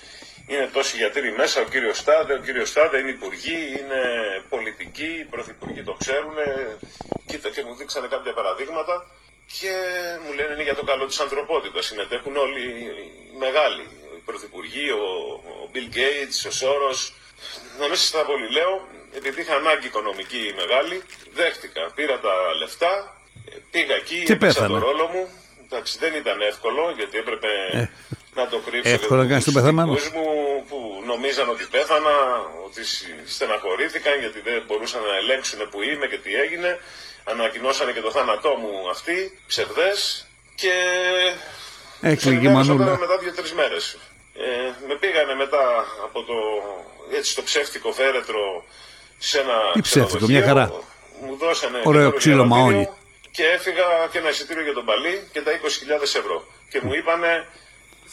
είναι 0.47 0.69
τόσοι 0.73 0.97
γιατροί 0.97 1.31
μέσα, 1.31 1.61
ο 1.61 1.63
κύριος 1.63 1.97
Στάδε, 1.97 2.33
ο 2.33 2.37
κύριος 2.37 2.69
Στάδε 2.69 2.97
είναι 2.97 3.09
υπουργοί, 3.09 3.79
είναι 3.79 4.01
πολιτικοί, 4.49 5.11
οι 5.19 5.23
πρωθυπουργοί 5.23 5.83
το 5.83 5.93
ξέρουν. 5.93 6.35
Κοίτα 7.25 7.49
και 7.49 7.63
μου 7.63 7.75
δείξανε 7.75 8.07
κάποια 8.07 8.33
παραδείγματα 8.33 9.05
και 9.59 9.73
μου 10.25 10.33
λένε 10.33 10.53
είναι 10.53 10.63
για 10.63 10.75
το 10.75 10.83
καλό 10.83 11.05
της 11.05 11.19
ανθρωπότητας. 11.19 11.85
Συμμετέχουν 11.85 12.35
όλοι 12.37 12.61
οι 12.61 13.37
μεγάλοι, 13.37 13.81
οι 14.15 14.21
πρωθυπουργοί, 14.25 14.91
ο, 14.91 15.03
ο 15.63 15.69
Bill 15.73 15.95
Gates, 15.95 16.47
ο 16.47 16.51
Σόρος. 16.51 17.13
Να 17.79 17.87
μην 17.87 17.95
σας 17.95 18.11
τα 18.11 18.25
πολύ 18.25 18.51
λέω, 18.51 18.87
επειδή 19.13 19.41
είχα 19.41 19.55
ανάγκη 19.55 19.85
οικονομική 19.85 20.53
μεγάλη, 20.55 21.03
δέχτηκα, 21.33 21.91
πήρα 21.95 22.19
τα 22.19 22.33
λεφτά, 22.59 22.93
ε, 22.93 23.22
πήγα 23.71 23.95
εκεί, 23.95 24.23
Και 24.23 24.33
έπαιξα 24.33 24.59
πέθανε; 24.61 24.79
το 24.79 24.85
ρόλο 24.85 25.05
μου. 25.13 25.23
Εντάξει, 25.65 25.97
δεν 26.03 26.13
ήταν 26.21 26.41
εύκολο 26.41 26.93
γιατί 26.97 27.17
έπρεπε 27.17 27.47
να 28.35 28.47
το 28.47 28.57
κρύψω. 28.65 28.89
Ε, 28.89 28.93
εύκολο 28.93 29.21
να 29.21 29.27
κάνεις 29.27 29.43
τον 29.43 29.53
πεθαμένο. 29.53 29.93
δικούς 29.93 30.09
μου 30.15 30.25
που 30.69 30.77
νομίζαν 31.05 31.49
ότι 31.49 31.63
πέθανα, 31.71 32.15
ότι 32.65 32.85
συ- 32.85 33.27
στεναχωρήθηκαν 33.35 34.19
γιατί 34.19 34.39
δεν 34.41 34.63
μπορούσαν 34.67 35.01
να 35.01 35.15
ελέγξουν 35.21 35.59
που 35.71 35.81
είμαι 35.81 36.05
και 36.11 36.17
τι 36.17 36.31
έγινε. 36.35 36.79
Ανακοινώσανε 37.23 37.91
και 37.91 38.01
το 38.01 38.11
θάνατό 38.11 38.49
μου 38.61 38.89
αυτοί, 38.89 39.17
ψευδές 39.47 40.27
και 40.55 40.73
Έκλειγε 42.01 42.11
η 42.11 42.15
ξενιάρωσα 42.15 42.51
μανούλα. 42.67 42.85
τώρα 42.85 42.99
μετά 42.99 43.17
δύο-τρεις 43.17 43.53
μέρες. 43.53 43.97
Ε, 44.35 44.85
με 44.87 44.95
πήγανε 44.95 45.35
μετά 45.35 45.63
από 46.03 46.23
το, 46.23 46.33
έτσι, 47.17 47.35
το 47.35 47.41
ψεύτικο 47.43 47.91
φέρετρο 47.91 48.63
σε 49.17 49.39
ένα. 49.39 49.53
Τι 49.73 49.81
ψεύτικο, 49.81 50.07
ξενοδοχείο. 50.25 50.37
μια 50.37 50.47
χαρά. 50.47 50.65
Μου 51.25 51.35
δώσανε 51.37 51.81
Ωραίο 51.83 52.05
και 52.05 52.11
το 52.11 52.17
ξύλο 52.17 52.35
διαβατήριο 52.35 52.63
μαόνι. 52.71 52.89
Και 53.35 53.43
έφυγα 53.55 53.85
και 54.11 54.17
ένα 54.21 54.29
εισιτήριο 54.29 54.63
για 54.67 54.73
τον 54.73 54.85
Παλί 54.89 55.15
και 55.33 55.41
τα 55.45 55.51
20.000 55.51 56.03
ευρώ. 56.21 56.37
Και 56.71 56.79
μου 56.83 56.93
είπανε 56.99 57.31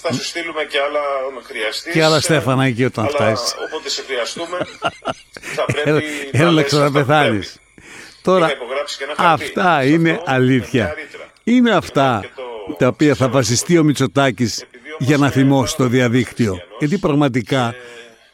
θα 0.03 0.13
σου 0.13 0.25
στείλουμε 0.25 0.63
και 0.65 0.79
άλλα 0.87 0.99
αν 1.27 1.35
χρειαστείς. 1.49 1.93
Και 1.93 2.05
άλλα 2.05 2.21
Στέφανα 2.21 2.65
εκεί 2.65 2.85
όταν 2.85 3.05
αλλά 3.05 3.15
φτάσεις. 3.15 3.55
Όποτε 3.67 3.89
σε 3.97 4.03
χρειαστούμε 4.07 4.59
θα 5.57 5.65
πρέπει 5.65 5.89
Έλα, 5.91 6.01
να 6.33 6.39
έλα 6.39 6.45
να 6.45 6.51
λες 6.51 6.65
αυτά 6.65 6.77
που 6.77 6.93
ξαναπεθάνεις. 6.93 7.47
πρέπει. 7.53 7.89
Τώρα, 8.23 8.45
Είχα 8.47 8.55
υπογράψει 8.55 8.97
και 8.99 9.05
ένα 9.05 9.15
χαρτί. 9.17 9.45
αυτά 9.45 9.81
Σε 9.83 9.89
είναι 9.89 10.11
αυτό, 10.11 10.23
με 10.27 10.33
αλήθεια. 10.35 10.85
μια 10.85 10.95
ρήτρα. 10.95 11.25
Είναι 11.45 11.71
αυτά 11.71 12.19
Και 12.23 12.29
το- 12.37 12.75
τα 12.79 12.87
οποία 12.87 13.15
θα 13.15 13.29
βασιστεί 13.29 13.79
ο 13.79 13.83
Μητσοτάκης 13.83 14.61
Επειδή 14.63 14.89
όμως 14.93 15.07
για 15.09 15.17
να 15.17 15.27
είναι 15.27 15.35
θυμώσει 15.35 15.77
το 15.77 15.83
πάρα 15.83 15.89
πολύ 15.91 16.01
διαδίκτυο. 16.01 16.45
χριστιανός 16.53 16.77
Γιατί 16.79 16.99
πραγματικά 16.99 17.71
και 17.71 17.77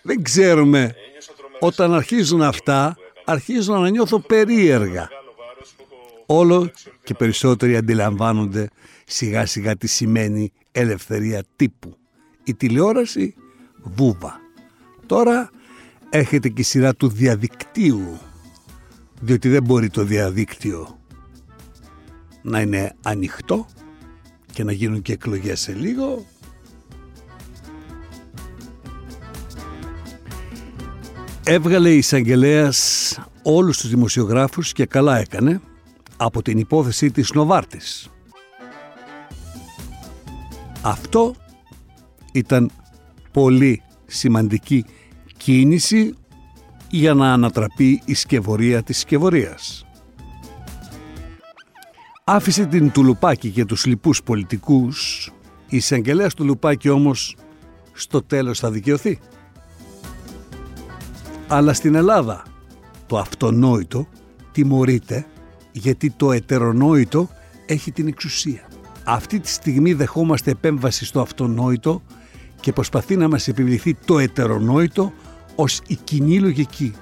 δεν 0.02 0.22
ξέρουμε 0.22 0.78
ένιωσα 0.78 1.32
τρομερές 1.36 1.58
όταν 1.60 1.94
αρχίζουν 1.94 2.42
αυτά, 2.42 2.96
αρχίζουν 3.24 3.80
να 3.80 3.88
νιώθω 3.90 4.18
περίεργα. 4.20 5.08
μεγάλο 5.10 5.34
βάρος 5.38 5.68
που 5.76 5.86
έχω 5.90 6.08
Όλο 6.26 6.70
και 7.04 7.14
περισσότεροι 7.14 7.76
αντιλαμβάνονται 7.76 8.68
σιγά 9.06 9.46
σιγά 9.46 9.76
τι 9.76 9.86
σημαίνει 9.86 10.52
ελευθερία 10.72 11.44
τύπου. 11.56 11.96
Η 12.44 12.54
τηλεόραση 12.54 13.34
βούβα. 13.82 14.40
Τώρα 15.06 15.50
έρχεται 16.10 16.48
και 16.48 16.60
η 16.60 16.64
σειρά 16.64 16.94
του 16.94 17.08
διαδικτύου. 17.08 18.18
Διότι 19.20 19.48
δεν 19.48 19.62
μπορεί 19.62 19.90
το 19.90 20.04
διαδίκτυο 20.04 20.98
να 22.42 22.60
είναι 22.60 22.94
ανοιχτό 23.02 23.66
και 24.52 24.64
να 24.64 24.72
γίνουν 24.72 25.02
και 25.02 25.12
εκλογές 25.12 25.60
σε 25.60 25.72
λίγο. 25.72 26.26
Έβγαλε 31.44 31.90
η 31.90 31.96
εισαγγελέας 31.96 33.18
όλους 33.42 33.78
τους 33.78 33.90
δημοσιογράφους 33.90 34.72
και 34.72 34.86
καλά 34.86 35.18
έκανε 35.18 35.60
από 36.16 36.42
την 36.42 36.58
υπόθεση 36.58 37.10
της 37.10 37.32
Νοβάρτης. 37.32 38.10
Αυτό 40.82 41.34
ήταν 42.32 42.70
πολύ 43.32 43.82
σημαντική 44.06 44.84
κίνηση 45.36 46.14
για 46.90 47.14
να 47.14 47.32
ανατραπεί 47.32 48.02
η 48.04 48.14
σκευωρία 48.14 48.82
της 48.82 48.98
σκευωρίας. 48.98 49.86
Άφησε 52.24 52.66
την 52.66 52.90
Τουλουπάκη 52.90 53.50
και 53.50 53.64
τους 53.64 53.86
λοιπούς 53.86 54.22
πολιτικούς, 54.22 55.30
η 55.68 55.76
εισαγγελέας 55.76 56.34
Τουλουπάκη 56.34 56.88
όμως 56.88 57.36
στο 57.92 58.22
τέλος 58.22 58.58
θα 58.58 58.70
δικαιωθεί. 58.70 59.18
Αλλά 61.48 61.72
στην 61.72 61.94
Ελλάδα 61.94 62.42
το 63.06 63.18
αυτονόητο 63.18 64.06
τιμωρείται 64.52 65.26
γιατί 65.78 66.10
το 66.10 66.32
ετερονόητο 66.32 67.28
έχει 67.66 67.92
την 67.92 68.06
εξουσία. 68.06 68.68
Αυτή 69.04 69.40
τη 69.40 69.48
στιγμή 69.48 69.92
δεχόμαστε 69.92 70.50
επέμβαση 70.50 71.04
στο 71.04 71.20
αυτονόητο 71.20 72.02
και 72.60 72.72
προσπαθεί 72.72 73.16
να 73.16 73.28
μας 73.28 73.48
επιβληθεί 73.48 73.94
το 73.94 74.18
ετερονόητο 74.18 75.12
ως 75.54 75.80
η 75.86 75.94
κοινή 75.94 76.40
λογική. 76.40 76.94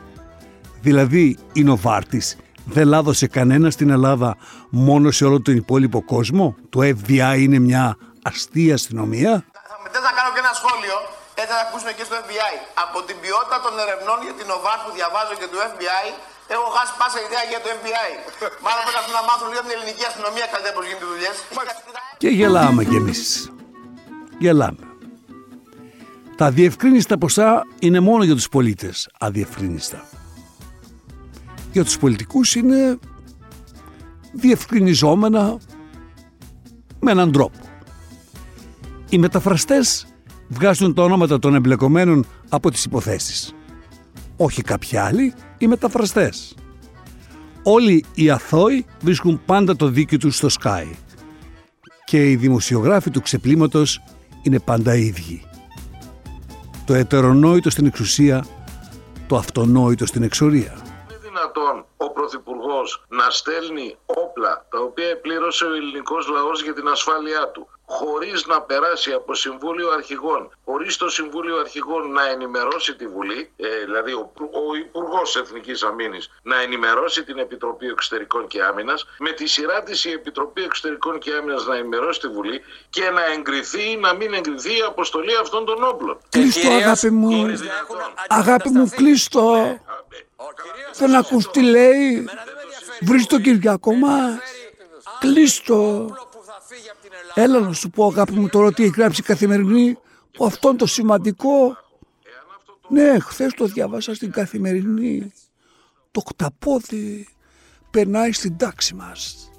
Δηλαδή 0.80 1.38
η 1.52 1.62
Νοβάρτης 1.62 2.36
δεν 2.64 2.86
λάδωσε 2.86 3.26
κανένα 3.26 3.70
στην 3.70 3.90
Ελλάδα 3.90 4.36
μόνο 4.70 5.10
σε 5.10 5.24
όλο 5.24 5.40
τον 5.42 5.56
υπόλοιπο 5.56 6.02
κόσμο; 6.02 6.56
Το 6.70 6.80
FBI 6.80 7.36
είναι 7.38 7.58
μια 7.58 7.96
αστεία 8.22 8.74
αστυνομία; 8.74 9.32
Θα 9.70 9.76
με 9.82 9.88
να 10.06 10.12
κάνω 10.18 10.30
και 10.34 10.42
ένα 10.44 10.54
σχόλιο. 10.60 10.96
Έτσι 11.40 11.52
να 11.58 11.62
ακούσουμε 11.66 11.92
και 11.98 12.04
στο 12.08 12.16
FBI. 12.24 12.54
Από 12.84 12.98
την 13.06 13.16
ποιότητα 13.22 13.56
των 13.64 13.72
ερευνών 13.82 14.18
για 14.26 14.34
την 14.40 14.48
ΟΒΑΤ 14.56 14.80
που 14.84 14.92
διαβάζω 14.98 15.34
και 15.40 15.48
του 15.52 15.58
FBI, 15.70 16.06
έχω 16.52 16.66
χάσει 16.76 16.92
πάσα 17.00 17.18
ιδέα 17.26 17.44
για 17.52 17.60
το 17.64 17.68
FBI. 17.78 18.10
Μάλλον 18.64 18.82
πρέπει 18.86 19.00
αυτοί 19.02 19.12
να 19.18 19.22
μάθουν 19.28 19.48
λίγο 19.52 19.62
την 19.66 19.72
ελληνική 19.76 20.04
αστυνομία 20.10 20.46
καλύτερα 20.52 20.74
πώς 20.76 20.84
γίνεται 20.88 21.06
δουλειές. 21.12 21.36
Και 22.22 22.30
γελάμε 22.38 22.82
κι 22.90 22.96
εμείς. 23.02 23.50
Γελάμε. 24.44 24.84
Τα 26.36 26.50
διευκρίνηστα 26.50 27.18
ποσά 27.18 27.50
είναι 27.78 28.00
μόνο 28.00 28.22
για 28.24 28.34
τους 28.34 28.48
πολίτες 28.48 29.08
αδιευκρίνηστα. 29.18 30.08
Για 31.72 31.84
τους 31.84 31.98
πολιτικούς 31.98 32.54
είναι 32.54 32.98
διευκρινιζόμενα 34.32 35.58
με 37.00 37.10
έναν 37.10 37.32
τρόπο. 37.32 37.58
Οι 39.08 39.18
μεταφραστές 39.18 40.06
βγάζουν 40.48 40.94
τα 40.94 41.02
ονόματα 41.02 41.38
των 41.38 41.54
εμπλεκομένων 41.54 42.26
από 42.48 42.70
τις 42.70 42.84
υποθέσεις. 42.84 43.54
Όχι 44.44 44.62
κάποιοι 44.62 44.96
άλλοι, 44.98 45.34
οι 45.58 45.66
μεταφραστές. 45.66 46.54
Όλοι 47.62 48.04
οι 48.14 48.30
αθώοι 48.30 48.86
βρίσκουν 49.00 49.42
πάντα 49.46 49.76
το 49.76 49.86
δίκιο 49.86 50.18
τους 50.18 50.36
στο 50.36 50.48
Sky 50.60 50.86
και 52.04 52.30
οι 52.30 52.36
δημοσιογράφοι 52.36 53.10
του 53.10 53.20
ξεπλήματος 53.20 54.02
είναι 54.42 54.60
πάντα 54.60 54.94
ίδιοι. 54.94 55.48
Το 56.86 56.94
ετερονόητο 56.94 57.70
στην 57.70 57.86
εξουσία, 57.86 58.44
το 59.26 59.36
αυτονόητο 59.36 60.06
στην 60.06 60.22
εξορία. 60.22 60.72
Είναι 61.08 61.18
δυνατόν 61.22 61.84
ο 61.96 62.10
Πρωθυπουργός 62.10 63.04
να 63.08 63.30
στέλνει 63.30 63.96
όπλα 64.06 64.66
τα 64.70 64.78
οποία 64.80 65.20
πλήρωσε 65.20 65.64
ο 65.64 65.74
ελληνικός 65.74 66.28
λαός 66.28 66.62
για 66.62 66.74
την 66.74 66.88
ασφάλειά 66.88 67.50
του, 67.54 67.68
χωρίς 67.86 68.46
να 68.46 68.60
περάσει 68.62 69.12
από 69.12 69.34
Συμβούλιο 69.34 69.90
Αρχηγών, 69.90 70.50
χωρίς 70.64 70.96
το 70.96 71.08
Συμβούλιο 71.08 71.56
Αρχηγών 71.58 72.12
να 72.12 72.28
ενημερώσει 72.28 72.94
τη 72.94 73.06
Βουλή, 73.06 73.50
ε, 73.56 73.84
δηλαδή 73.84 74.12
ο, 74.12 74.32
ο 74.38 74.74
Υπουργός 74.76 75.36
Εθνικής 75.36 75.82
Αμήνης 75.82 76.30
να 76.42 76.60
ενημερώσει 76.60 77.24
την 77.24 77.38
Επιτροπή 77.38 77.86
Εξωτερικών 77.86 78.46
και 78.46 78.62
Άμυνας, 78.62 79.06
με 79.18 79.30
τη 79.30 79.46
σειρά 79.46 79.82
της 79.82 80.04
η 80.04 80.10
Επιτροπή 80.10 80.62
Εξωτερικών 80.62 81.18
και 81.18 81.32
Άμυνας 81.34 81.66
να 81.66 81.76
ενημερώσει 81.76 82.20
τη 82.20 82.28
Βουλή 82.28 82.60
και 82.90 83.10
να 83.10 83.24
εγκριθεί 83.36 83.90
ή 83.90 83.96
να 83.96 84.14
μην 84.14 84.34
εγκριθεί 84.34 84.76
η 84.78 84.82
αποστολή 84.86 85.36
αυτών 85.40 85.64
των 85.64 85.84
όπλων. 85.84 86.18
Κλείστο 86.28 86.70
αγάπη 86.70 87.10
μου, 87.10 87.30
Είναι 87.30 87.52
δυνατόν. 87.52 87.96
αγάπη 88.28 88.68
μου 88.68 88.90
κλείστο. 88.96 89.78
Δεν 90.96 91.14
ακούς 91.14 91.50
τι 91.50 91.62
λέει. 91.62 92.28
Βρεις 93.00 93.26
τον 93.26 93.42
Κυριακό 93.42 93.94
μας. 93.94 94.38
Κλείστο. 95.20 96.08
Έλα 97.34 97.60
να 97.60 97.72
σου 97.72 97.90
πω 97.90 98.06
αγάπη 98.06 98.32
μου 98.32 98.48
τώρα 98.48 98.72
τι 98.72 98.82
έχει 98.82 98.92
γράψει 98.96 99.20
η 99.20 99.24
Καθημερινή 99.24 99.98
που 100.32 100.44
αυτό 100.44 100.68
είναι 100.68 100.78
το 100.78 100.86
σημαντικό. 100.86 101.76
Ναι, 102.88 103.18
χθες 103.18 103.52
το 103.54 103.64
διάβασα 103.64 104.14
στην 104.14 104.30
Καθημερινή. 104.30 105.32
Το 106.10 106.20
κταπόδι 106.20 107.28
περνάει 107.90 108.32
στην 108.32 108.56
τάξη 108.56 108.94
μας. 108.94 109.50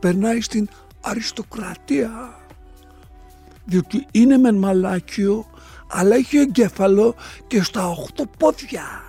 Περνάει 0.00 0.40
στην 0.40 0.68
αριστοκρατία. 1.00 2.40
Διότι 3.64 4.06
είναι 4.10 4.38
μεν 4.38 4.54
μαλάκιο, 4.54 5.50
αλλά 5.88 6.16
έχει 6.16 6.36
εγκέφαλο 6.36 7.14
και 7.46 7.62
στα 7.62 7.88
οχτώ 7.88 8.26
πόδια. 8.38 9.02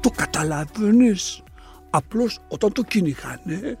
Το 0.00 0.10
καταλαβαίνεις. 0.10 1.42
Απλώς 1.90 2.38
όταν 2.48 2.72
το 2.72 2.82
κυνηγάνε, 2.82 3.78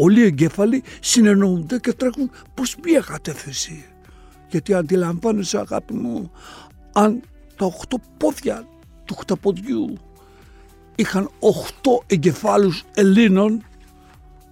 όλοι 0.00 0.20
οι 0.20 0.24
εγκέφαλοι 0.24 0.82
συνεννοούνται 1.00 1.78
και 1.78 1.92
τρέχουν 1.92 2.30
προς 2.54 2.76
μία 2.84 3.00
κατεύθυνση. 3.00 3.84
Γιατί 4.48 4.74
αντιλαμβάνεσαι 4.74 5.58
αγάπη 5.58 5.94
μου, 5.94 6.30
αν 6.92 7.20
τα 7.56 7.64
οχτώ 7.64 7.98
πόδια 8.16 8.66
του 9.04 9.14
χταποδιού 9.14 9.98
είχαν 10.94 11.30
οχτώ 11.38 12.02
εγκεφάλους 12.06 12.84
Ελλήνων, 12.94 13.64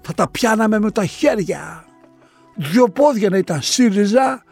θα 0.00 0.12
τα 0.14 0.30
πιάναμε 0.30 0.78
με 0.78 0.90
τα 0.90 1.06
χέρια. 1.06 1.84
Δυο 2.54 2.88
πόδια 2.88 3.28
να 3.28 3.36
ήταν 3.36 3.62
ΣΥΡΙΖΑ 3.62 4.44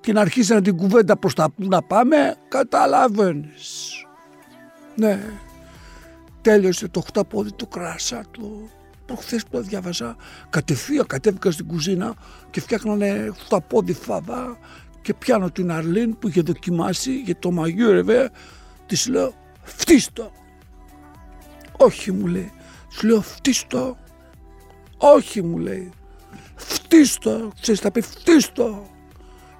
και 0.00 0.12
να 0.12 0.20
αρχίσει 0.20 0.52
να 0.52 0.62
την 0.62 0.76
κουβέντα 0.76 1.16
προς 1.16 1.34
τα 1.34 1.50
που 1.50 1.66
να 1.68 1.82
πάμε, 1.82 2.36
καταλαβαίνεις. 2.48 3.92
Ναι, 4.96 5.20
τέλειωσε 6.40 6.88
το 6.88 7.00
χταπόδι 7.00 7.52
του 7.52 7.68
κράσα 7.68 8.24
του. 8.30 8.70
Προχθές 9.06 9.42
που 9.42 9.50
το 9.50 9.60
διάβαζα, 9.60 10.16
κατευθείαν 10.50 11.06
κατέβηκα 11.06 11.50
στην 11.50 11.66
κουζίνα 11.66 12.14
και 12.50 12.60
φτιάχνανε 12.60 13.30
χταπόδι 13.44 13.92
φάβα 13.92 14.58
και 15.02 15.14
πιάνω 15.14 15.50
την 15.50 15.72
Αρλίν 15.72 16.18
που 16.18 16.28
είχε 16.28 16.40
δοκιμάσει 16.40 17.20
για 17.20 17.38
το 17.38 17.50
μαγείρευε, 17.50 18.30
της 18.86 19.08
λέω 19.08 19.34
φτύστο. 19.62 20.30
Όχι 21.76 22.12
μου 22.12 22.26
λέει, 22.26 22.52
σου 22.90 23.06
λέω 23.06 23.20
φτύστο. 23.20 23.96
Όχι 24.96 25.42
μου 25.42 25.58
λέει, 25.58 25.90
φτύστο, 26.54 27.52
ξέρεις 27.60 27.80
θα 27.80 27.90
πει 27.90 28.00
φτύστο. 28.00 28.86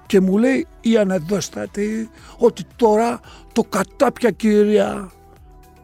Και 0.05 0.21
μου 0.21 0.37
λέει 0.37 0.67
η 0.81 0.97
ανεδόστατη 0.97 2.09
ότι 2.37 2.63
τώρα 2.75 3.19
το 3.53 3.63
κατάπια 3.63 4.31
κυρία. 4.31 5.11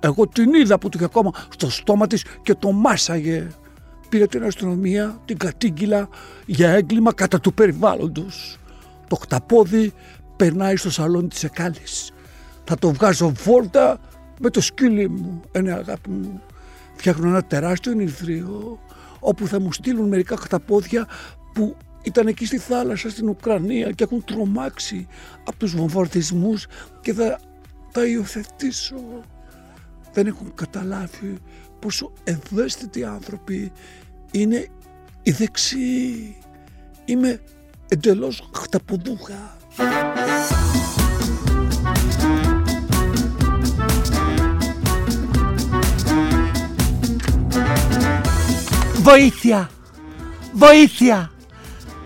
Εγώ 0.04 0.28
την 0.28 0.54
είδα 0.54 0.80
που 0.80 0.90
του 0.90 0.98
είχε 0.98 1.06
ακόμα 1.06 1.32
στο 1.50 1.70
στόμα 1.70 2.08
της 2.08 2.26
και 2.42 2.54
το 2.54 2.72
μάσαγε. 2.72 3.48
Πήρε 4.10 4.28
την 4.28 4.44
αστυνομία, 4.44 5.22
την 5.26 5.38
κατήγγυλα 5.38 6.10
για 6.46 6.70
έγκλημα 6.70 7.14
κατά 7.14 7.40
του 7.40 7.54
περιβάλλοντος. 7.54 8.58
Το 9.08 9.16
χταπόδι 9.16 9.94
περνάει 10.36 10.76
στο 10.76 10.92
σαλόνι 10.92 11.28
της 11.28 11.44
Εκάλης. 11.44 12.12
Θα 12.64 12.78
το 12.78 12.92
βγάζω 12.94 13.30
βόρτα 13.30 14.00
με 14.40 14.50
το 14.50 14.62
σκύλι 14.62 15.10
μου, 15.10 15.42
ένα 15.52 15.76
αγάπη 15.76 16.10
μου. 16.10 16.42
Φτιάχνω 16.96 17.28
ένα 17.28 17.44
τεράστιο 17.44 17.94
νηφρίο 17.94 18.80
όπου 19.20 19.48
θα 19.48 19.60
μου 19.60 19.74
στείλουν 19.74 20.08
μερικά 20.08 20.38
χταπόδια 20.38 21.08
που 21.54 21.76
ήταν 22.04 22.28
εκεί 22.28 22.46
στη 22.46 22.58
θάλασσα 22.58 23.10
στην 23.10 23.30
Ουκρανία 23.30 23.92
και 23.92 24.04
έχουν 24.04 24.24
τρομάξει 24.24 25.08
από 25.40 25.58
τους 25.58 25.76
βομβαρδισμούς 25.76 26.66
και 27.02 27.14
θα 27.14 27.40
τα 27.92 28.06
υιοθετήσω. 28.06 28.96
Δεν 30.14 30.28
έχουν 30.28 30.54
καταλάβει 30.56 31.38
πόσο 31.80 32.12
ευαίσθητοι 32.24 33.04
άνθρωποι 33.04 33.72
είναι 34.32 34.68
οι 35.22 35.32
δεξιοί. 35.32 36.38
Είμαι 37.06 37.42
εντελώς 37.88 38.50
χταποδούχα. 38.56 39.58
Βοήθεια! 49.02 49.70
Βοήθεια! 50.54 51.32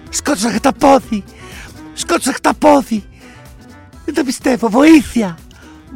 Σκότωσα 0.09 0.51
χταπόδι! 0.51 1.23
Σκότωσα 1.93 2.33
χταπόδι! 2.33 3.03
Δεν 4.05 4.13
τα 4.13 4.23
πιστεύω! 4.23 4.69
Βοήθεια! 4.69 5.37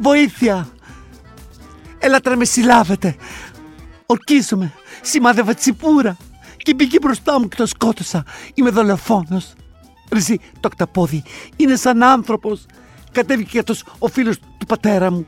Βοήθεια! 0.00 0.68
Έλατε 2.00 2.30
να 2.30 2.36
με 2.36 2.44
συλλάβετε! 2.44 3.16
Ορκίζομαι! 4.06 4.72
Σημάδευα 5.02 5.54
τσιπούρα! 5.54 6.16
Και 6.56 6.74
μπήκε 6.74 6.98
μπροστά 6.98 7.40
μου 7.40 7.48
και 7.48 7.56
το 7.56 7.66
σκότωσα! 7.66 8.24
Είμαι 8.54 8.70
δολοφόνος! 8.70 9.52
Ρε 10.12 10.18
Εσύ, 10.18 10.40
το 10.60 10.68
χταπόδι 10.68 11.22
είναι 11.56 11.76
σαν 11.76 12.02
άνθρωπος! 12.02 12.66
Κατέβηκε 13.12 13.50
και 13.50 13.58
αυτός 13.58 13.84
ο 13.98 14.08
φίλος 14.08 14.38
του 14.38 14.66
πατέρα 14.66 15.10
μου 15.10 15.26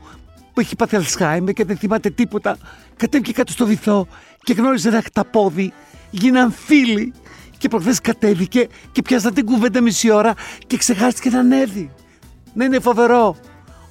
που 0.53 0.59
έχει 0.59 0.75
πάθει 0.75 0.95
Αλσχάιμερ 0.95 1.53
και 1.53 1.65
δεν 1.65 1.77
θυμάται 1.77 2.09
τίποτα. 2.09 2.57
Κατέβηκε 2.95 3.31
κάτω 3.31 3.51
στο 3.51 3.65
βυθό 3.65 4.07
και 4.43 4.53
γνώριζε 4.53 4.89
ένα 4.89 5.01
χταπόδι. 5.01 5.73
Γίναν 6.09 6.51
φίλοι. 6.51 7.13
Και 7.57 7.69
προχθές 7.69 8.01
κατέβηκε 8.01 8.67
και 8.91 9.01
πιάσαν 9.01 9.33
την 9.33 9.45
κουβέντα 9.45 9.81
μισή 9.81 10.11
ώρα 10.11 10.33
και 10.67 10.77
ξεχάστηκε 10.77 11.29
να 11.29 11.39
ανέβει. 11.39 11.91
Ναι, 12.53 12.65
είναι 12.65 12.79
φοβερό. 12.79 13.35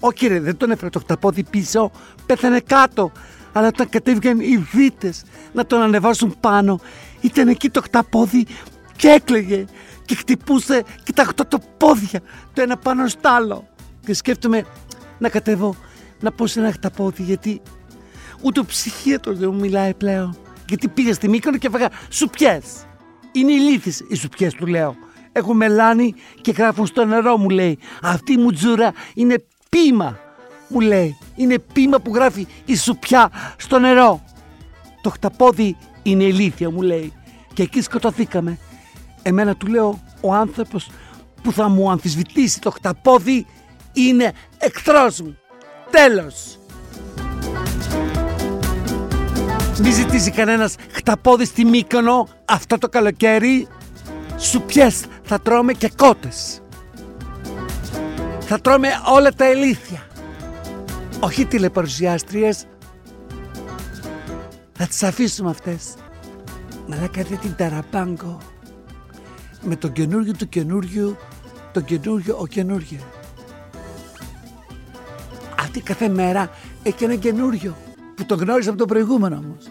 Όχι 0.04 0.26
ρε, 0.26 0.40
δεν 0.40 0.56
τον 0.56 0.70
έφερε 0.70 0.90
το 0.90 0.98
χταπόδι 0.98 1.44
πίσω, 1.44 1.90
πέθανε 2.26 2.60
κάτω. 2.60 3.12
Αλλά 3.52 3.66
όταν 3.66 3.88
κατέβηκαν 3.88 4.40
οι 4.40 4.66
δίτες 4.72 5.22
να 5.52 5.66
τον 5.66 5.80
ανεβάσουν 5.80 6.36
πάνω, 6.40 6.80
ήταν 7.20 7.48
εκεί 7.48 7.70
το 7.70 7.82
χταπόδι 7.82 8.46
και 8.96 9.08
έκλαιγε 9.08 9.64
και 10.04 10.14
χτυπούσε 10.14 10.84
και 11.02 11.12
τα 11.12 11.22
οκτώ 11.22 11.46
το 11.46 11.58
πόδια 11.76 12.20
το 12.52 12.62
ένα 12.62 12.76
πάνω 12.76 13.08
στο 13.08 13.28
άλλο. 13.28 13.68
Και 14.06 14.14
σκέφτομαι 14.14 14.64
να 15.18 15.28
κατέβω 15.28 15.76
να 16.20 16.32
πω 16.32 16.46
σε 16.46 16.60
ένα 16.60 16.72
χταπόδι 16.72 17.22
γιατί 17.22 17.60
ούτε 18.42 18.60
ο 18.60 18.64
ψυχίατρος 18.64 19.38
δεν 19.38 19.50
μου 19.52 19.60
μιλάει 19.60 19.94
πλέον. 19.94 20.36
Γιατί 20.68 20.88
πήγα 20.88 21.14
στη 21.14 21.28
Μύκονο 21.28 21.56
και 21.58 21.66
έφαγα 21.66 21.88
σουπιές. 22.08 22.64
Είναι 23.32 23.52
ηλίθιες 23.52 24.04
οι 24.08 24.14
σουπιές 24.14 24.54
του 24.54 24.66
λέω. 24.66 24.96
Έχουν 25.32 25.56
μελάνι 25.56 26.14
και 26.40 26.52
γράφουν 26.52 26.86
στο 26.86 27.04
νερό 27.04 27.36
μου 27.36 27.48
λέει. 27.48 27.78
Αυτή 28.02 28.32
η 28.32 28.36
μουτζούρα 28.36 28.92
είναι 29.14 29.44
πείμα 29.76 30.18
μου 30.68 30.80
λέει. 30.80 31.18
Είναι 31.34 31.58
πείμα 31.72 31.98
που 31.98 32.14
γράφει 32.14 32.46
η 32.64 32.76
σουπιά 32.76 33.30
στο 33.56 33.78
νερό. 33.78 34.24
Το 35.00 35.10
χταπόδι 35.10 35.76
είναι 36.02 36.24
ηλίθεια 36.24 36.70
μου 36.70 36.82
λέει. 36.82 37.12
Και 37.52 37.62
εκεί 37.62 37.80
σκοτωθήκαμε. 37.80 38.58
Εμένα 39.22 39.56
του 39.56 39.66
λέω 39.66 40.00
ο 40.20 40.32
άνθρωπος 40.32 40.90
που 41.42 41.52
θα 41.52 41.68
μου 41.68 41.90
αμφισβητήσει 41.90 42.60
το 42.60 42.70
χταπόδι 42.70 43.46
είναι 43.92 44.32
εχθρός 44.58 45.20
μου. 45.20 45.36
Τέλος. 45.90 46.58
Μη 49.82 49.90
ζητήσει 49.90 50.30
κανένας 50.30 50.74
χταπόδι 50.90 51.44
στη 51.44 51.64
Μύκονο 51.64 52.28
αυτό 52.44 52.78
το 52.78 52.88
καλοκαίρι. 52.88 53.68
Σουπιές 54.36 55.04
θα 55.22 55.40
τρώμε 55.40 55.72
και 55.72 55.90
κότες. 55.96 56.61
Θα 58.54 58.60
τρώμε 58.60 58.88
όλα 59.14 59.32
τα 59.32 59.50
ηλίθια. 59.50 60.06
Όχι 61.20 61.46
τηλεπαρουσιάστριες. 61.46 62.66
Θα 64.72 64.86
τις 64.86 65.02
αφήσουμε 65.02 65.50
αυτές. 65.50 65.94
Μαλάκα 66.86 67.22
δεν 67.22 67.38
την 67.38 67.54
ταραπάγκο. 67.56 68.38
Με 69.62 69.76
το 69.76 69.88
καινούριο 69.88 70.32
του 70.32 70.48
καινούριου, 70.48 71.16
το 71.72 71.80
καινούριο 71.80 72.36
ο 72.38 72.46
καινούριο. 72.46 72.98
Αυτή 75.58 75.80
κάθε 75.80 76.08
μέρα 76.08 76.50
έχει 76.82 77.04
ένα 77.04 77.14
καινούριο 77.14 77.76
που 78.14 78.24
το 78.24 78.34
γνώρισα 78.34 78.70
από 78.70 78.78
το 78.78 78.84
προηγούμενο 78.84 79.36
όμως. 79.36 79.64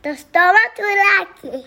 Το 0.00 0.10
στόμα 0.18 0.62
του 0.74 0.82
Λάκη. 1.02 1.64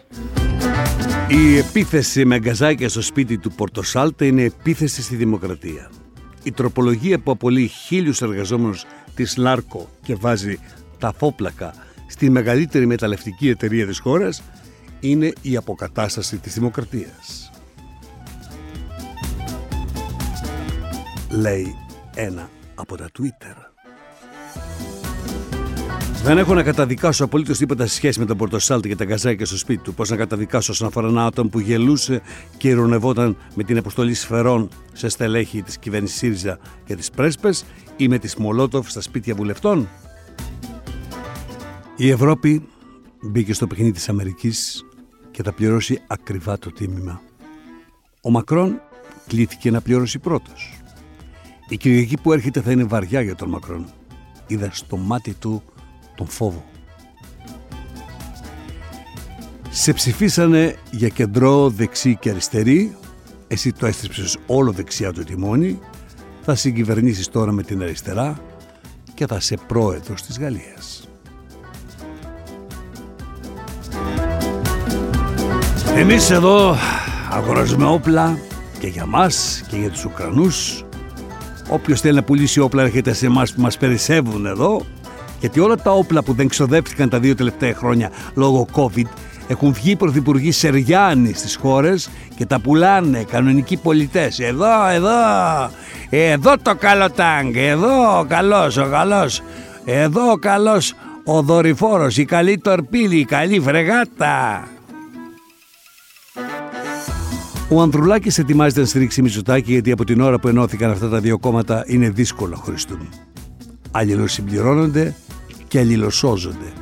Η 1.41 1.57
επίθεση 1.57 2.25
με 2.25 2.39
γκαζάκια 2.39 2.89
στο 2.89 3.01
σπίτι 3.01 3.37
του 3.37 3.51
Πορτοσάλτε 3.51 4.25
είναι 4.25 4.43
επίθεση 4.43 5.01
στη 5.01 5.15
δημοκρατία. 5.15 5.89
Η 6.49 6.51
τροπολογία 6.51 7.19
που 7.19 7.31
απολύει 7.31 7.67
χίλιους 7.67 8.21
εργαζόμενους 8.21 8.85
της 9.15 9.37
Λάρκο 9.37 9.89
και 10.01 10.15
βάζει 10.15 10.59
τα 10.97 11.13
φόπλακα 11.17 11.73
στη 12.07 12.29
μεγαλύτερη 12.29 12.85
μεταλλευτική 12.85 13.49
εταιρεία 13.49 13.87
της 13.87 13.99
χώρας 13.99 14.41
είναι 14.99 15.33
η 15.41 15.55
αποκατάσταση 15.55 16.37
της 16.37 16.53
δημοκρατίας. 16.53 17.51
Λέει 21.29 21.75
ένα 22.15 22.49
από 22.75 22.97
τα 22.97 23.09
Twitter. 23.19 23.69
Δεν 26.23 26.37
έχω 26.37 26.53
να 26.53 26.63
καταδικάσω 26.63 27.23
απολύτως 27.23 27.57
τίποτα 27.57 27.85
σε 27.87 27.93
σχέση 27.93 28.19
με 28.19 28.25
τον 28.25 28.37
Πορτοσάλτη 28.37 28.87
και 28.87 28.95
τα 28.95 29.05
γκαζάκια 29.05 29.45
στο 29.45 29.57
σπίτι 29.57 29.83
του. 29.83 29.93
Πώς 29.93 30.09
να 30.09 30.15
καταδικάσω 30.15 30.71
όσον 30.71 30.87
αφορά 30.87 31.07
ένα 31.07 31.25
άτομο 31.25 31.49
που 31.49 31.59
γελούσε 31.59 32.21
και 32.57 32.67
ειρωνευόταν 32.67 33.37
με 33.55 33.63
την 33.63 33.77
αποστολή 33.77 34.13
σφαιρών 34.13 34.69
σε 34.93 35.09
στελέχη 35.09 35.61
της 35.61 35.77
κυβέρνησης 35.77 36.17
ΣΥΡΙΖΑ 36.17 36.59
και 36.85 36.95
της 36.95 37.09
Πρέσπες 37.09 37.65
ή 37.97 38.07
με 38.07 38.17
τη 38.17 38.41
Μολότοφ 38.41 38.89
στα 38.89 39.01
σπίτια 39.01 39.35
βουλευτών; 39.35 39.87
Η 41.95 42.09
Ευρώπη 42.09 42.67
μπήκε 43.21 43.53
στο 43.53 43.67
παιχνίδι 43.67 43.91
της 43.91 44.09
Αμερικής 44.09 44.85
και 45.31 45.43
θα 45.43 45.53
πληρώσει 45.53 46.01
ακριβά 46.07 46.57
το 46.57 46.71
τίμημα. 46.71 47.21
Ο 48.21 48.29
Μακρόν 48.29 48.81
κλήθηκε 49.27 49.71
να 49.71 49.81
πληρώσει 49.81 50.19
πρώτος. 50.19 50.79
Η 51.69 51.77
Κυριακή 51.77 52.17
που 52.17 52.33
έρχεται 52.33 52.61
θα 52.61 52.71
είναι 52.71 52.83
βαριά 52.83 53.21
για 53.21 53.35
τον 53.35 53.49
Μακρόν. 53.49 53.85
Είδα 54.47 54.69
στο 54.71 54.97
μάτι 54.97 55.33
του 55.33 55.63
τον 56.19 56.27
φόβο. 56.27 56.65
Σε 59.69 59.93
ψηφίσανε 59.93 60.75
για 60.91 61.07
κεντρό, 61.07 61.69
δεξί 61.69 62.15
και 62.15 62.29
αριστερή. 62.29 62.95
Εσύ 63.47 63.71
το 63.71 63.85
έστριψες 63.85 64.37
όλο 64.47 64.71
δεξιά 64.71 65.13
το 65.13 65.23
τιμόνι. 65.23 65.79
Θα 66.41 66.55
συγκυβερνήσεις 66.55 67.27
τώρα 67.27 67.51
με 67.51 67.63
την 67.63 67.81
αριστερά 67.81 68.39
και 69.13 69.25
θα 69.25 69.39
σε 69.39 69.55
πρόεδρος 69.67 70.21
της 70.21 70.39
Γαλλίας. 70.39 71.09
Εμείς 75.95 76.29
εδώ 76.29 76.75
αγοράζουμε 77.31 77.85
όπλα 77.85 78.37
και 78.79 78.87
για 78.87 79.05
μας 79.05 79.63
και 79.67 79.77
για 79.77 79.89
τους 79.89 80.05
Ουκρανούς. 80.05 80.83
Όποιος 81.69 82.01
θέλει 82.01 82.15
να 82.15 82.23
πουλήσει 82.23 82.59
όπλα 82.59 82.83
έρχεται 82.83 83.13
σε 83.13 83.25
εμάς 83.25 83.53
που 83.53 83.61
μας 83.61 83.77
περισσεύουν 83.77 84.45
εδώ 84.45 84.85
γιατί 85.39 85.59
όλα 85.59 85.75
τα 85.75 85.91
όπλα 85.91 86.23
που 86.23 86.33
δεν 86.33 86.47
ξοδεύτηκαν 86.47 87.09
τα 87.09 87.19
δύο 87.19 87.35
τελευταία 87.35 87.73
χρόνια 87.73 88.11
λόγω 88.33 88.67
COVID 88.73 89.07
έχουν 89.47 89.73
βγει 89.73 89.95
πρωθυπουργοί 89.95 90.51
Σεριάννη 90.51 91.33
στις 91.33 91.55
χώρες 91.55 92.09
και 92.35 92.45
τα 92.45 92.59
πουλάνε 92.59 93.23
κανονικοί 93.23 93.77
πολιτές. 93.77 94.39
Εδώ, 94.39 94.87
εδώ, 94.87 95.09
εδώ 96.09 96.53
το 96.61 96.75
καλό 96.75 97.11
τάγκ, 97.11 97.55
εδώ 97.55 98.19
ο 98.19 98.25
καλός, 98.25 98.77
ο 98.77 98.87
καλός, 98.91 99.41
εδώ 99.85 100.31
ο 100.31 100.37
καλός 100.37 100.93
ο 101.23 101.41
δορυφόρος, 101.41 102.17
η 102.17 102.25
καλή 102.25 102.57
τορπίλη, 102.57 103.19
η 103.19 103.25
καλή 103.25 103.59
φρεγάτα. 103.59 104.67
Ο 107.69 107.81
Ανδρουλάκης 107.81 108.37
ετοιμάζεται 108.37 108.79
να 108.79 108.85
στηρίξει 108.85 109.21
Μητσοτάκη 109.21 109.71
γιατί 109.71 109.91
από 109.91 110.03
την 110.03 110.21
ώρα 110.21 110.39
που 110.39 110.47
ενώθηκαν 110.47 110.91
αυτά 110.91 111.09
τα 111.09 111.19
δύο 111.19 111.39
κόμματα 111.39 111.83
είναι 111.87 112.09
δύσκολο 112.09 112.55
να 112.55 112.57
χωριστούν. 112.57 113.09
Αλληλοσυμπληρώνονται 113.91 115.15
και 115.69 115.79
αλληλοσώζονται. 115.79 116.73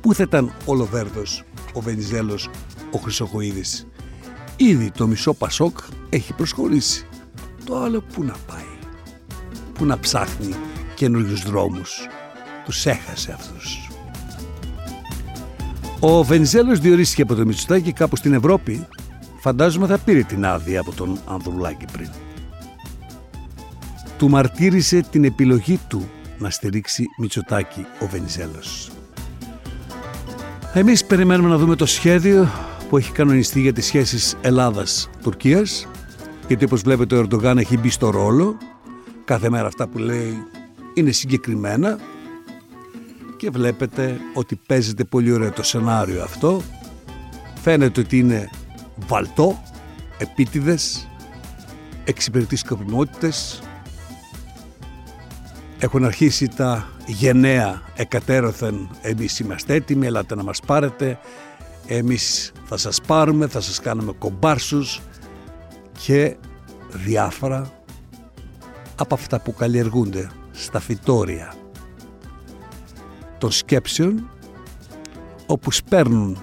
Πού 0.00 0.14
θα 0.14 0.22
ήταν 0.22 0.52
ο 0.64 0.74
Λοβέρδος, 0.74 1.44
ο 1.72 1.80
Βενιζέλος, 1.80 2.50
ο 2.90 2.98
Χρυσοκοίδης. 2.98 3.86
Ήδη 4.56 4.90
το 4.90 5.06
μισό 5.06 5.34
Πασόκ 5.34 5.78
έχει 6.08 6.32
προσχωρήσει. 6.32 7.06
Το 7.64 7.78
άλλο 7.78 8.02
πού 8.12 8.24
να 8.24 8.34
πάει. 8.46 8.78
Πού 9.74 9.84
να 9.84 9.98
ψάχνει 9.98 10.54
καινούριους 10.94 11.42
δρόμους. 11.42 12.08
Τους 12.64 12.86
έχασε 12.86 13.32
αυτούς. 13.32 13.90
Ο 16.00 16.24
Βενιζέλος 16.24 16.78
διορίστηκε 16.78 17.22
από 17.22 17.34
το 17.34 17.46
Μητσοτάκη 17.46 17.92
κάπου 17.92 18.16
στην 18.16 18.32
Ευρώπη 18.32 18.86
Φαντάζομαι 19.40 19.86
θα 19.86 19.98
πήρε 19.98 20.22
την 20.22 20.46
άδεια 20.46 20.80
από 20.80 20.92
τον 20.92 21.18
Ανδρουλάκη 21.26 21.84
πριν. 21.92 22.08
Του 24.18 24.28
μαρτύρησε 24.28 25.00
την 25.10 25.24
επιλογή 25.24 25.80
του 25.88 26.08
να 26.38 26.50
στηρίξει 26.50 27.04
Μητσοτάκη 27.18 27.86
ο 28.00 28.06
Βενιζέλος. 28.06 28.90
Εμείς 30.72 31.04
περιμένουμε 31.04 31.48
να 31.48 31.56
δούμε 31.58 31.76
το 31.76 31.86
σχέδιο 31.86 32.48
που 32.88 32.96
έχει 32.96 33.12
κανονιστεί 33.12 33.60
για 33.60 33.72
τις 33.72 33.86
σχέσεις 33.86 34.36
Ελλάδας-Τουρκίας 34.40 35.88
γιατί 36.46 36.64
όπως 36.64 36.80
βλέπετε 36.80 37.16
ο 37.16 37.18
Ερντογάν 37.18 37.58
έχει 37.58 37.78
μπει 37.78 37.90
στο 37.90 38.10
ρόλο 38.10 38.56
κάθε 39.24 39.50
μέρα 39.50 39.66
αυτά 39.66 39.86
που 39.88 39.98
λέει 39.98 40.42
είναι 40.94 41.10
συγκεκριμένα 41.10 41.98
και 43.36 43.50
βλέπετε 43.50 44.20
ότι 44.34 44.60
παίζεται 44.66 45.04
πολύ 45.04 45.32
ωραίο 45.32 45.50
το 45.50 45.62
σενάριο 45.62 46.22
αυτό 46.22 46.62
φαίνεται 47.62 48.00
ότι 48.00 48.18
είναι 48.18 48.50
βαλτό, 49.06 49.62
επίτηδες, 50.18 51.08
εξυπηρετεί 52.04 52.56
σκοπιμότητες. 52.56 53.62
Έχουν 55.80 56.04
αρχίσει 56.04 56.48
τα 56.48 56.88
γενναία 57.06 57.82
εκατέρωθεν 57.96 58.88
εμείς 59.02 59.38
είμαστε 59.38 59.74
έτοιμοι, 59.74 60.06
ελάτε 60.06 60.34
να 60.34 60.42
μας 60.42 60.60
πάρετε, 60.66 61.18
εμείς 61.86 62.52
θα 62.64 62.76
σας 62.76 63.00
πάρουμε, 63.00 63.46
θα 63.46 63.60
σας 63.60 63.80
κάνουμε 63.80 64.12
κομπάρσους 64.18 65.00
και 66.04 66.36
διάφορα 66.92 67.70
από 68.96 69.14
αυτά 69.14 69.40
που 69.40 69.54
καλλιεργούνται 69.54 70.30
στα 70.50 70.80
φυτόρια 70.80 71.54
των 73.38 73.50
σκέψεων 73.50 74.30
όπου 75.46 75.70
σπέρνουν 75.70 76.38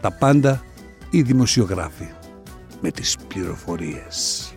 τα 0.00 0.12
πάντα 0.12 0.62
οι 1.10 1.22
δημοσιογράφοι 1.22 2.08
με 2.80 2.90
τις 2.90 3.16
πληροφορίες. 3.28 4.50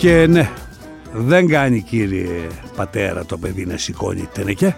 Και 0.00 0.26
ναι, 0.26 0.50
δεν 1.12 1.48
κάνει 1.48 1.82
κύριε 1.82 2.46
πατέρα 2.76 3.24
το 3.24 3.36
παιδί 3.38 3.66
να 3.66 3.76
σηκώνει 3.76 4.28
τενεκέ. 4.34 4.76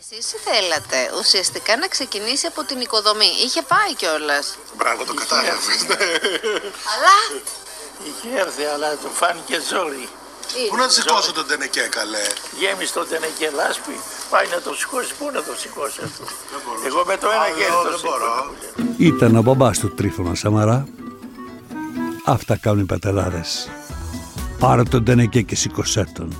Εσείς 0.00 0.26
θέλατε 0.46 0.98
ουσιαστικά 1.20 1.72
να 1.76 1.86
ξεκινήσει 1.94 2.46
από 2.52 2.60
την 2.68 2.78
οικοδομή. 2.80 3.30
Είχε 3.44 3.62
πάει 3.72 3.92
κιόλας. 4.00 4.46
Μπράβο, 4.78 5.04
το 5.04 5.14
κατάλαβες. 5.20 5.66
Αλλά; 6.92 7.16
Είχε 8.08 8.28
έρθει, 8.44 8.64
αλλά 8.74 8.88
του 9.02 9.10
φάνηκε 9.20 9.56
ζόρι. 9.70 10.06
Πού 10.70 10.76
να 10.76 10.88
σηκώσω 10.88 11.32
τον 11.32 11.46
τενεκέ, 11.50 11.84
καλέ; 11.98 12.24
Γέμισε 12.60 12.92
το 12.98 13.04
τενεκέ 13.10 13.48
λάσπη. 13.60 13.94
Πάει 14.32 14.46
να 14.54 14.58
το 14.66 14.70
σηκώσει. 14.80 15.10
Πού 15.18 15.24
να 15.36 15.42
το 15.48 15.52
σηκώσει 15.62 16.00
αυτό; 16.08 16.24
Εγώ 16.88 17.00
με 17.10 17.16
το 17.22 17.28
ένα 17.36 17.46
Α, 17.48 17.54
χέρι 17.58 17.74
το 17.84 17.90
δεν 17.90 18.00
μπορώ. 18.04 18.32
σηκώνω. 18.74 18.94
Ήταν 19.10 19.36
ο 19.36 19.42
μπαμπάς 19.42 19.78
του 19.78 19.94
Τρίφωνα 19.98 20.34
Σαμαρά. 20.34 20.78
Αυτά 22.24 22.54
κάνουν 22.64 22.80
οι 22.82 22.86
πατεράδες. 22.94 23.50
Πάρε 24.58 24.82
τον 24.82 25.04
τενεκέ 25.04 25.42
και 25.42 25.56
σήκωσέ 25.56 26.06
τον. 26.12 26.32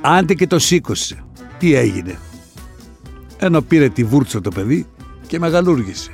Άντε 0.00 0.34
και 0.34 0.46
το 0.46 0.58
σήκωσε. 0.58 1.24
Τι 1.58 1.74
έγινε; 1.74 2.18
Ενώ 3.38 3.62
πήρε 3.62 3.88
τη 3.88 4.04
βούρτσα 4.04 4.40
το 4.40 4.50
παιδί 4.50 4.86
και 5.26 5.38
μεγαλούργησε. 5.38 6.10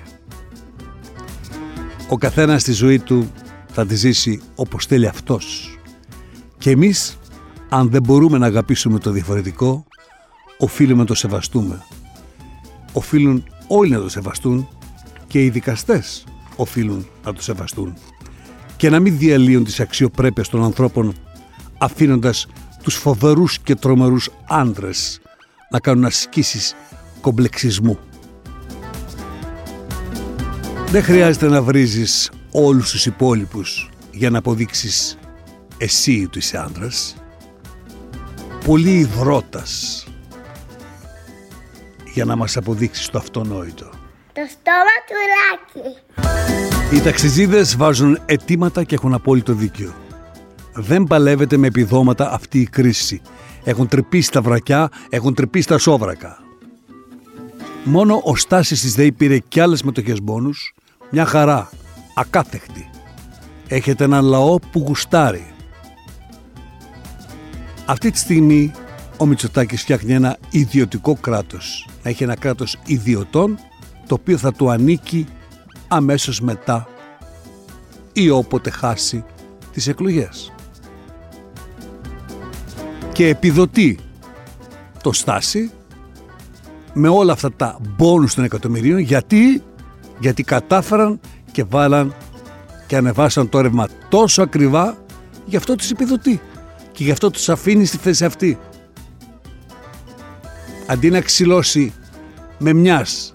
Ο 2.08 2.16
καθένας 2.16 2.62
στη 2.62 2.72
ζωή 2.72 2.98
του 2.98 3.30
θα 3.72 3.86
τη 3.86 3.94
ζήσει 3.94 4.40
όπως 4.54 4.86
θέλει 4.86 5.06
αυτός. 5.06 5.78
Και 6.58 6.70
εμείς, 6.70 7.18
αν 7.68 7.90
δεν 7.90 8.02
μπορούμε 8.02 8.38
να 8.38 8.46
αγαπήσουμε 8.46 8.98
το 8.98 9.10
διαφορετικό, 9.10 9.86
οφείλουμε 10.58 11.00
να 11.00 11.06
το 11.06 11.14
σεβαστούμε. 11.14 11.82
Οφείλουν 12.92 13.44
όλοι 13.68 13.90
να 13.90 14.00
το 14.00 14.08
σεβαστούν 14.08 14.68
και 15.26 15.44
οι 15.44 15.50
δικαστές 15.50 16.24
οφείλουν 16.56 17.06
να 17.24 17.32
το 17.32 17.42
σεβαστούν 17.42 17.94
και 18.76 18.90
να 18.90 19.00
μην 19.00 19.18
διαλύουν 19.18 19.64
τις 19.64 19.80
αξιοπρέπειες 19.80 20.48
των 20.48 20.64
ανθρώπων 20.64 21.14
αφήνοντας 21.78 22.46
τους 22.82 22.94
φοβερούς 22.94 23.58
και 23.58 23.74
τρομερούς 23.74 24.30
άντρες 24.48 25.20
να 25.70 25.80
κάνουν 25.80 26.04
ασκήσεις 26.04 26.74
κομπλεξισμού. 27.20 27.98
Δεν 30.90 31.02
χρειάζεται 31.02 31.48
να 31.48 31.62
βρίζεις 31.62 32.30
όλους 32.52 32.90
τους 32.90 33.06
υπόλοιπους 33.06 33.90
για 34.12 34.30
να 34.30 34.38
αποδείξεις 34.38 35.18
εσύ 35.78 36.24
ότι 36.26 36.38
είσαι 36.38 36.58
άντρας. 36.58 37.16
Πολύ 38.64 38.98
υδρότας 38.98 40.04
για 42.12 42.24
να 42.24 42.36
μας 42.36 42.56
αποδείξεις 42.56 43.08
το 43.08 43.18
αυτονόητο. 43.18 43.90
Το 44.32 44.46
στόμα 44.50 44.94
του 45.06 45.14
Λάκη. 45.32 45.96
Οι 46.96 47.00
ταξιζίδες 47.00 47.76
βάζουν 47.76 48.18
αιτήματα 48.26 48.84
και 48.84 48.94
έχουν 48.94 49.14
απόλυτο 49.14 49.52
δίκιο. 49.52 49.94
Δεν 50.80 51.04
παλεύεται 51.04 51.56
με 51.56 51.66
επιδόματα 51.66 52.32
αυτή 52.32 52.60
η 52.60 52.66
κρίση. 52.66 53.20
Έχουν 53.64 53.88
τρυπήσει 53.88 54.30
τα 54.30 54.42
βρακιά, 54.42 54.88
έχουν 55.08 55.34
τρυπήσει 55.34 55.68
τα 55.68 55.78
σόβρακα. 55.78 56.38
Μόνο 57.84 58.20
ο 58.24 58.36
Στάσης 58.36 58.80
της 58.80 58.94
ΔΕΗ 58.94 59.12
πήρε 59.12 59.38
κι 59.38 59.60
άλλες 59.60 59.82
μετοχές 59.82 60.22
μπόνους, 60.22 60.74
μια 61.10 61.24
χαρά, 61.24 61.70
ακάθεκτη. 62.14 62.90
Έχετε 63.68 64.04
έναν 64.04 64.24
λαό 64.24 64.58
που 64.58 64.84
γουστάρει. 64.86 65.46
Αυτή 67.86 68.10
τη 68.10 68.18
στιγμή 68.18 68.72
ο 69.16 69.26
Μητσοτάκης 69.26 69.82
φτιάχνει 69.82 70.12
ένα 70.12 70.36
ιδιωτικό 70.50 71.14
κράτος. 71.14 71.88
Έχει 72.02 72.22
ένα 72.22 72.36
κράτος 72.36 72.78
ιδιωτών 72.86 73.58
το 74.06 74.14
οποίο 74.14 74.36
θα 74.36 74.52
του 74.52 74.70
ανήκει 74.70 75.26
αμέσως 75.88 76.40
μετά 76.40 76.88
ή 78.12 78.30
όποτε 78.30 78.70
χάσει 78.70 79.24
τις 79.72 79.86
εκλογές. 79.86 80.52
Και 83.18 83.28
επιδοτεί 83.28 83.98
το 85.02 85.12
Στάση 85.12 85.70
με 86.92 87.08
όλα 87.08 87.32
αυτά 87.32 87.52
τα 87.52 87.78
μπόνους 87.96 88.34
των 88.34 88.44
εκατομμυρίων 88.44 88.98
γιατί, 88.98 89.62
γιατί 90.18 90.42
κατάφεραν 90.42 91.20
και 91.52 91.64
βάλαν 91.64 92.14
και 92.86 92.96
ανεβάσαν 92.96 93.48
το 93.48 93.60
ρεύμα 93.60 93.88
τόσο 94.08 94.42
ακριβά 94.42 94.96
γι' 95.44 95.56
αυτό 95.56 95.74
τους 95.74 95.90
επιδοτεί 95.90 96.40
και 96.92 97.04
γι' 97.04 97.10
αυτό 97.10 97.30
τους 97.30 97.48
αφήνει 97.48 97.84
στη 97.84 97.96
θέση 97.96 98.24
αυτή. 98.24 98.58
Αντί 100.86 101.10
να 101.10 101.20
ξυλώσει 101.20 101.92
με 102.58 102.72
μιας 102.72 103.32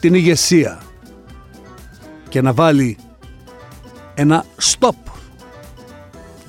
την 0.00 0.14
ηγεσία 0.14 0.82
και 2.28 2.40
να 2.40 2.52
βάλει 2.52 2.98
ένα 4.14 4.44
stop 4.60 5.12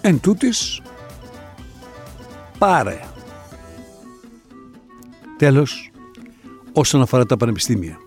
εν 0.01 0.19
τούτης 0.19 0.81
πάρε 2.61 2.99
Τέλος, 5.37 5.91
όσον 6.73 7.01
αφορά 7.01 7.25
τα 7.25 7.37
πανεπιστήμια. 7.37 7.97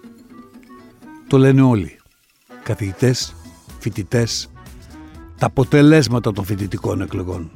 Το 1.28 1.38
λένε 1.38 1.62
όλοι. 1.62 1.98
Καθηγητές, 2.62 3.34
φοιτητές, 3.78 4.50
τα 5.38 5.46
αποτελέσματα 5.46 6.32
των 6.32 6.44
φοιτητικών 6.44 7.00
εκλογών. 7.00 7.52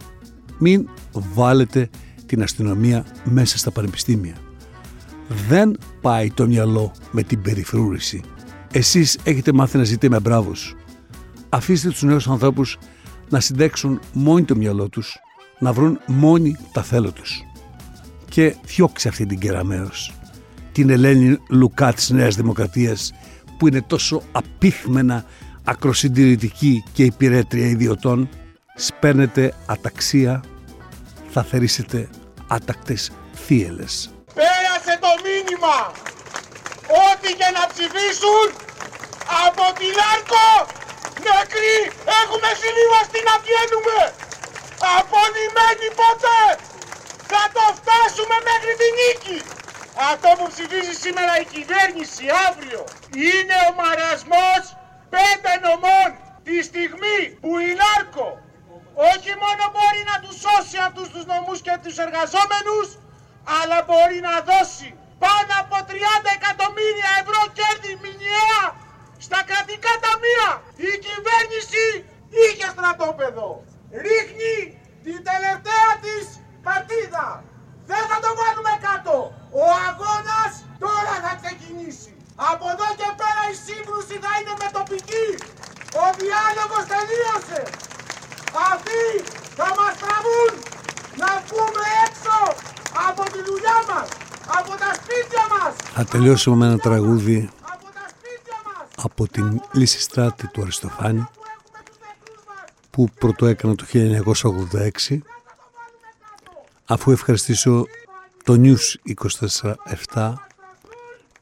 Μην 0.58 0.88
βάλετε 1.12 1.90
την 2.26 2.42
αστυνομία 2.42 3.06
μέσα 3.24 3.58
στα 3.58 3.70
πανεπιστήμια. 3.70 4.34
Δεν 5.48 5.78
πάει 6.00 6.30
το 6.30 6.46
μυαλό 6.46 6.92
με 7.10 7.22
την 7.22 7.42
περιφρούρηση. 7.42 8.22
Εσείς 8.72 9.18
έχετε 9.22 9.52
μάθει 9.52 9.76
να 9.76 9.84
ζείτε 9.84 10.08
με 10.08 10.20
μπράβους. 10.20 10.76
Αφήστε 11.48 11.88
τους 11.88 12.02
νέους 12.02 12.28
ανθρώπους 12.28 12.78
να 13.28 13.40
συντέξουν 13.40 14.00
μόνοι 14.12 14.44
το 14.44 14.56
μυαλό 14.56 14.88
τους, 14.88 15.16
να 15.58 15.72
βρουν 15.72 16.00
μόνοι 16.06 16.56
τα 16.72 16.82
θέλω 16.82 17.12
τους. 17.12 17.42
Και 18.28 18.56
διώξε 18.64 19.08
αυτή 19.08 19.26
την 19.26 19.38
κεραμέως. 19.38 20.12
Την 20.72 20.90
Ελένη 20.90 21.38
Λουκά 21.48 21.92
της 21.92 22.10
Νέας 22.10 22.34
Δημοκρατίας 22.34 23.12
που 23.58 23.66
είναι 23.66 23.82
τόσο 23.82 24.22
απίθμενα 24.32 25.24
ακροσυντηρητική 25.64 26.84
και 26.92 27.04
υπηρέτρια 27.04 27.66
ιδιωτών, 27.66 28.28
σπαίνετε 28.74 29.54
αταξία, 29.66 30.42
θα 31.30 31.42
θερήσετε 31.42 32.08
άτακτες 32.46 33.10
θύελες. 33.46 34.10
Πέρασε 34.34 34.94
το 35.04 35.12
μήνυμα 35.26 35.78
ότι 37.10 37.28
για 37.38 37.50
να 37.58 37.62
ψηφίσουν 37.72 38.46
από 39.46 39.64
την 39.78 39.94
Άρκο 40.12 40.48
νεκροί 41.24 41.78
έχουμε 42.20 42.48
συμβιβαστεί 42.62 43.20
να 43.28 43.34
βγαίνουμε. 43.44 44.27
Απονημένοι 44.98 45.88
ποτέ 46.02 46.42
θα 47.30 47.42
το 47.56 47.64
φτάσουμε 47.78 48.36
μέχρι 48.48 48.72
την 48.80 48.92
νίκη. 49.00 49.38
Αυτό 50.12 50.28
που 50.38 50.46
ψηφίζει 50.52 50.94
σήμερα 51.04 51.34
η 51.44 51.46
κυβέρνηση 51.54 52.24
αύριο 52.46 52.82
είναι 53.28 53.56
ο 53.68 53.70
μαρασμός 53.80 54.62
πέντε 55.14 55.52
νομών 55.66 56.08
τη 56.46 56.56
στιγμή 56.68 57.20
που 57.42 57.50
η 57.68 57.70
Νάρκο 57.80 58.28
όχι 59.14 59.32
μόνο 59.44 59.62
μπορεί 59.74 60.02
να 60.10 60.16
τους 60.22 60.36
σώσει 60.44 60.76
αυτούς 60.88 61.08
τους 61.14 61.24
νομούς 61.32 61.58
και 61.66 61.74
τους 61.82 61.96
εργαζόμενους, 62.04 62.88
αλλά 63.58 63.78
μπορεί 63.86 64.18
να 64.28 64.34
δώσει 64.50 64.88
πάνω 65.24 65.52
από 65.62 65.76
30 65.90 66.28
εκατομμύρια 66.38 67.10
ευρώ 67.22 67.40
κέρδη 67.58 67.92
μηνιαία 68.02 68.64
στα 69.26 69.40
κρατικά 69.48 69.92
ταμεία. 70.04 70.50
Η 70.90 70.92
κυβέρνηση 71.06 71.84
είχε 72.42 72.66
στρατόπεδο. 72.74 73.48
Ρίχνει 73.90 74.56
την 75.04 75.18
τελευταία 75.30 75.90
της 76.04 76.24
παρτίδα. 76.64 77.28
Δεν 77.90 78.02
θα 78.10 78.16
το 78.24 78.30
βάλουμε 78.40 78.74
κάτω. 78.86 79.14
Ο 79.62 79.64
αγώνας 79.88 80.52
τώρα 80.84 81.14
θα 81.24 81.32
ξεκινήσει. 81.40 82.12
Από 82.50 82.64
εδώ 82.74 82.88
και 83.00 83.08
πέρα 83.20 83.42
η 83.52 83.56
σύγκρουση 83.66 84.14
θα 84.24 84.32
είναι 84.38 84.54
με 84.62 84.68
τοπική. 84.78 85.26
Ο 86.02 86.04
διάλογος 86.20 86.84
τελείωσε. 86.92 87.62
Αυτοί 88.72 89.04
θα 89.58 89.68
μας 89.78 89.92
τραβούν 90.02 90.52
να 91.22 91.30
βγούμε 91.46 91.84
έξω 92.06 92.36
από 93.08 93.22
τη 93.32 93.40
δουλειά 93.48 93.78
μας, 93.90 94.08
από 94.58 94.72
τα 94.82 94.90
σπίτια 94.98 95.44
μας. 95.52 95.72
Θα 95.96 96.04
τελειώσουμε 96.04 96.56
με 96.56 96.66
ένα 96.66 96.78
τραγούδι 96.78 97.50
από 99.02 99.28
την 99.28 99.62
Λύση 99.72 100.00
Στράτη 100.00 100.46
του 100.46 100.62
Αριστοφάνη 100.62 101.28
που 102.98 103.08
πρώτο 103.18 103.46
έκανα 103.46 103.74
το 103.74 103.84
1986 103.92 105.18
αφού 106.84 107.10
ευχαριστήσω 107.10 107.86
το 108.44 108.60
News 108.62 109.12
24-7 110.14 110.32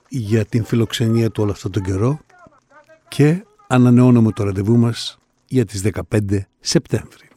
για 0.09 0.45
την 0.45 0.64
φιλοξενία 0.64 1.31
του 1.31 1.42
όλο 1.42 1.53
αυτόν 1.53 1.71
τον 1.71 1.83
καιρό 1.83 2.21
και 3.09 3.45
ανανεώνουμε 3.66 4.33
το 4.33 4.45
ραντεβού 4.45 4.77
μας 4.77 5.19
για 5.47 5.64
τις 5.64 5.83
15 6.11 6.38
Σεπτέμβρη. 6.61 7.29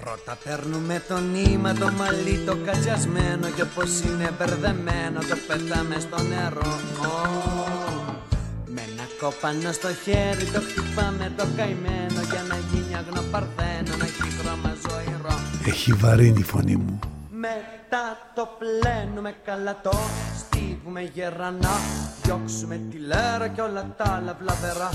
Πρώτα 0.00 0.38
παίρνουμε 0.44 1.02
το 1.08 1.18
νήμα, 1.18 1.74
το 1.74 1.90
μαλλί, 1.92 2.38
το 2.46 2.56
κατσιασμένο 2.64 3.48
και 3.50 3.62
όπως 3.62 4.00
είναι 4.00 4.30
μπερδεμένο 4.38 5.20
το 5.20 5.36
πετάμε 5.46 5.96
στο 6.00 6.22
νερό. 6.22 6.78
Με 8.74 8.80
ένα 8.80 9.06
κόπανο 9.20 9.72
στο 9.72 9.88
χέρι 9.94 10.44
το 10.44 10.60
χτυπάμε 10.60 11.32
το 11.36 11.46
καημένο 11.56 12.20
για 12.30 12.42
να 12.48 12.56
γίνει 12.56 12.71
αγνοπαρθένο, 12.71 12.71
να 12.71 12.71
έχει 14.04 14.30
χρώμα 14.38 14.74
ζωηρό. 14.88 15.38
Έχει 15.66 15.92
βαρύνει 15.92 16.38
η 16.38 16.42
φωνή 16.42 16.76
μου. 16.76 16.98
Μετά 17.30 18.18
το 18.34 18.48
πλένουμε 18.58 19.34
καλά 19.44 19.80
το 19.82 19.92
στίβουμε 20.38 21.00
γερανά. 21.00 21.76
Διώξουμε 22.22 22.80
τη 22.90 22.98
λέρα 22.98 23.48
και 23.48 23.60
όλα 23.60 23.94
τα 23.96 24.04
άλλα 24.04 24.36
βλαβερά. 24.40 24.90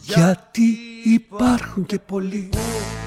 Γιατί 0.00 0.78
υπάρχουν 1.04 1.86
και 1.86 1.98
πολλοί. 1.98 2.48
Που 2.52 2.58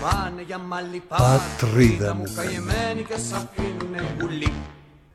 πάνε 0.01 0.41
για 0.41 0.57
μαλλί 0.57 1.03
πατρίδα 1.07 2.13
μου 2.13 2.23
καημένοι 2.35 3.03
και 3.03 3.17
σ' 3.17 3.33
αφήνουνε 3.33 4.15
γουλή 4.21 4.51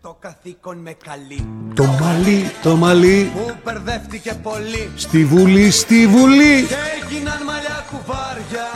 το 0.05 0.17
καθήκον 0.19 0.79
με 0.79 0.97
καλή. 1.05 1.49
Το 1.75 1.85
μαλλί, 1.85 2.51
το 2.63 2.77
μαλλί. 2.77 3.31
Που 3.35 3.55
μπερδεύτηκε 3.65 4.35
πολύ. 4.43 4.91
Στη 4.97 5.25
βουλή, 5.25 5.71
στη 5.71 6.07
βουλή. 6.07 6.67
Και 6.67 6.75
έγιναν 7.03 7.45
μαλλιά 7.45 7.85
κουβάρια. 7.91 8.67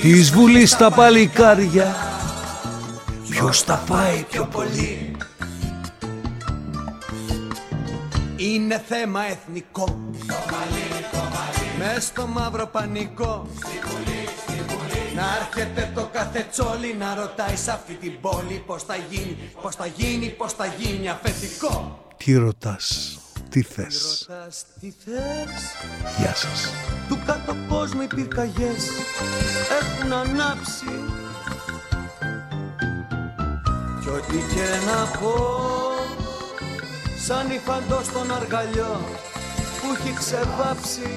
Της 0.00 0.30
βουλής 0.32 0.76
τα 0.76 0.90
παλικάρια. 0.90 1.94
Ποιος 3.28 3.64
τα 3.64 3.84
πάει 3.88 4.24
πιο 4.30 4.44
πολύ. 4.44 5.16
Είναι 8.36 8.84
θέμα 8.88 9.20
εθνικό. 9.26 9.84
Το 10.26 10.34
μαλλί, 10.50 11.04
το 11.12 11.18
μαλλί. 11.18 11.94
Μες 11.94 12.04
στο 12.04 12.26
μαύρο 12.26 12.66
πανικό. 12.66 13.46
Στη 13.56 13.78
βουλή, 13.86 14.28
στη 14.42 14.52
βουλή 14.52 14.73
Να 15.14 15.36
έρχεται 15.40 15.90
το 15.94 16.08
κάθε 16.12 16.46
τσόλι 16.50 16.94
Να 16.98 17.14
ρωτάει 17.14 17.56
σε 17.56 17.70
αυτή 17.70 17.94
την 17.94 18.20
πόλη 18.20 18.62
Πώς 18.66 18.82
θα 18.82 18.96
γίνει, 18.96 19.36
πώς 19.62 19.74
θα 19.74 19.86
γίνει, 19.86 20.28
πώς 20.28 20.52
θα 20.52 20.66
γίνει 20.66 21.08
αφεντικό. 21.08 21.98
Τι 22.16 22.34
ρωτάς, 22.34 23.18
τι 23.48 23.62
θες; 23.62 24.26
Ρωτάς 24.28 24.64
τι 24.80 24.92
θες; 25.04 25.62
Γεια 26.18 26.34
σας. 26.34 26.72
Του 27.08 27.18
κάτω 27.26 27.56
κόσμου 27.68 28.02
οι 28.02 28.06
πυρκαγιές 28.06 28.84
Έχουν 29.80 30.12
ανάψει. 30.12 30.94
Κι 34.00 34.08
ό,τι 34.08 34.36
και 34.36 34.66
να 34.86 35.18
πω 35.18 35.34
Σαν 37.26 37.50
υφαντός 37.50 38.04
στον 38.04 38.34
αργαλιό 38.34 39.00
Που 39.80 39.86
έχει 39.96 40.14
ξεβάψει 40.14 41.08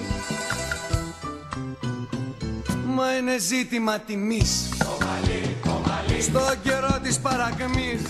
Μα 2.97 3.15
είναι 3.17 3.37
ζήτημα 3.37 3.99
τιμής. 3.99 4.69
Το 4.77 4.97
μαλλί, 5.05 5.57
το 5.63 5.81
μαλλί. 5.87 6.21
Στον 6.21 6.61
καιρό 6.63 6.99
της 7.03 7.19
παρακμής. 7.19 8.01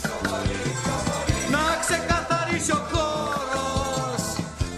Να 1.51 1.59
ξεκαθαρίσει 1.79 2.71
ο 2.71 2.87
χώρος. 2.91 4.23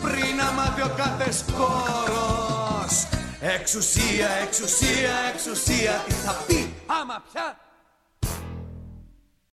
Πριν 0.02 0.36
να 0.36 0.52
μάθει 0.52 0.82
ο 0.82 0.92
κάθε 0.98 1.32
σκόρος 1.32 3.08
Εξουσία, 3.42 4.30
εξουσία, 4.44 5.14
εξουσία. 5.34 6.04
Τι 6.08 6.14
θα 6.14 6.36
πει 6.48 6.74
άμα 7.02 7.24
πια 7.32 7.58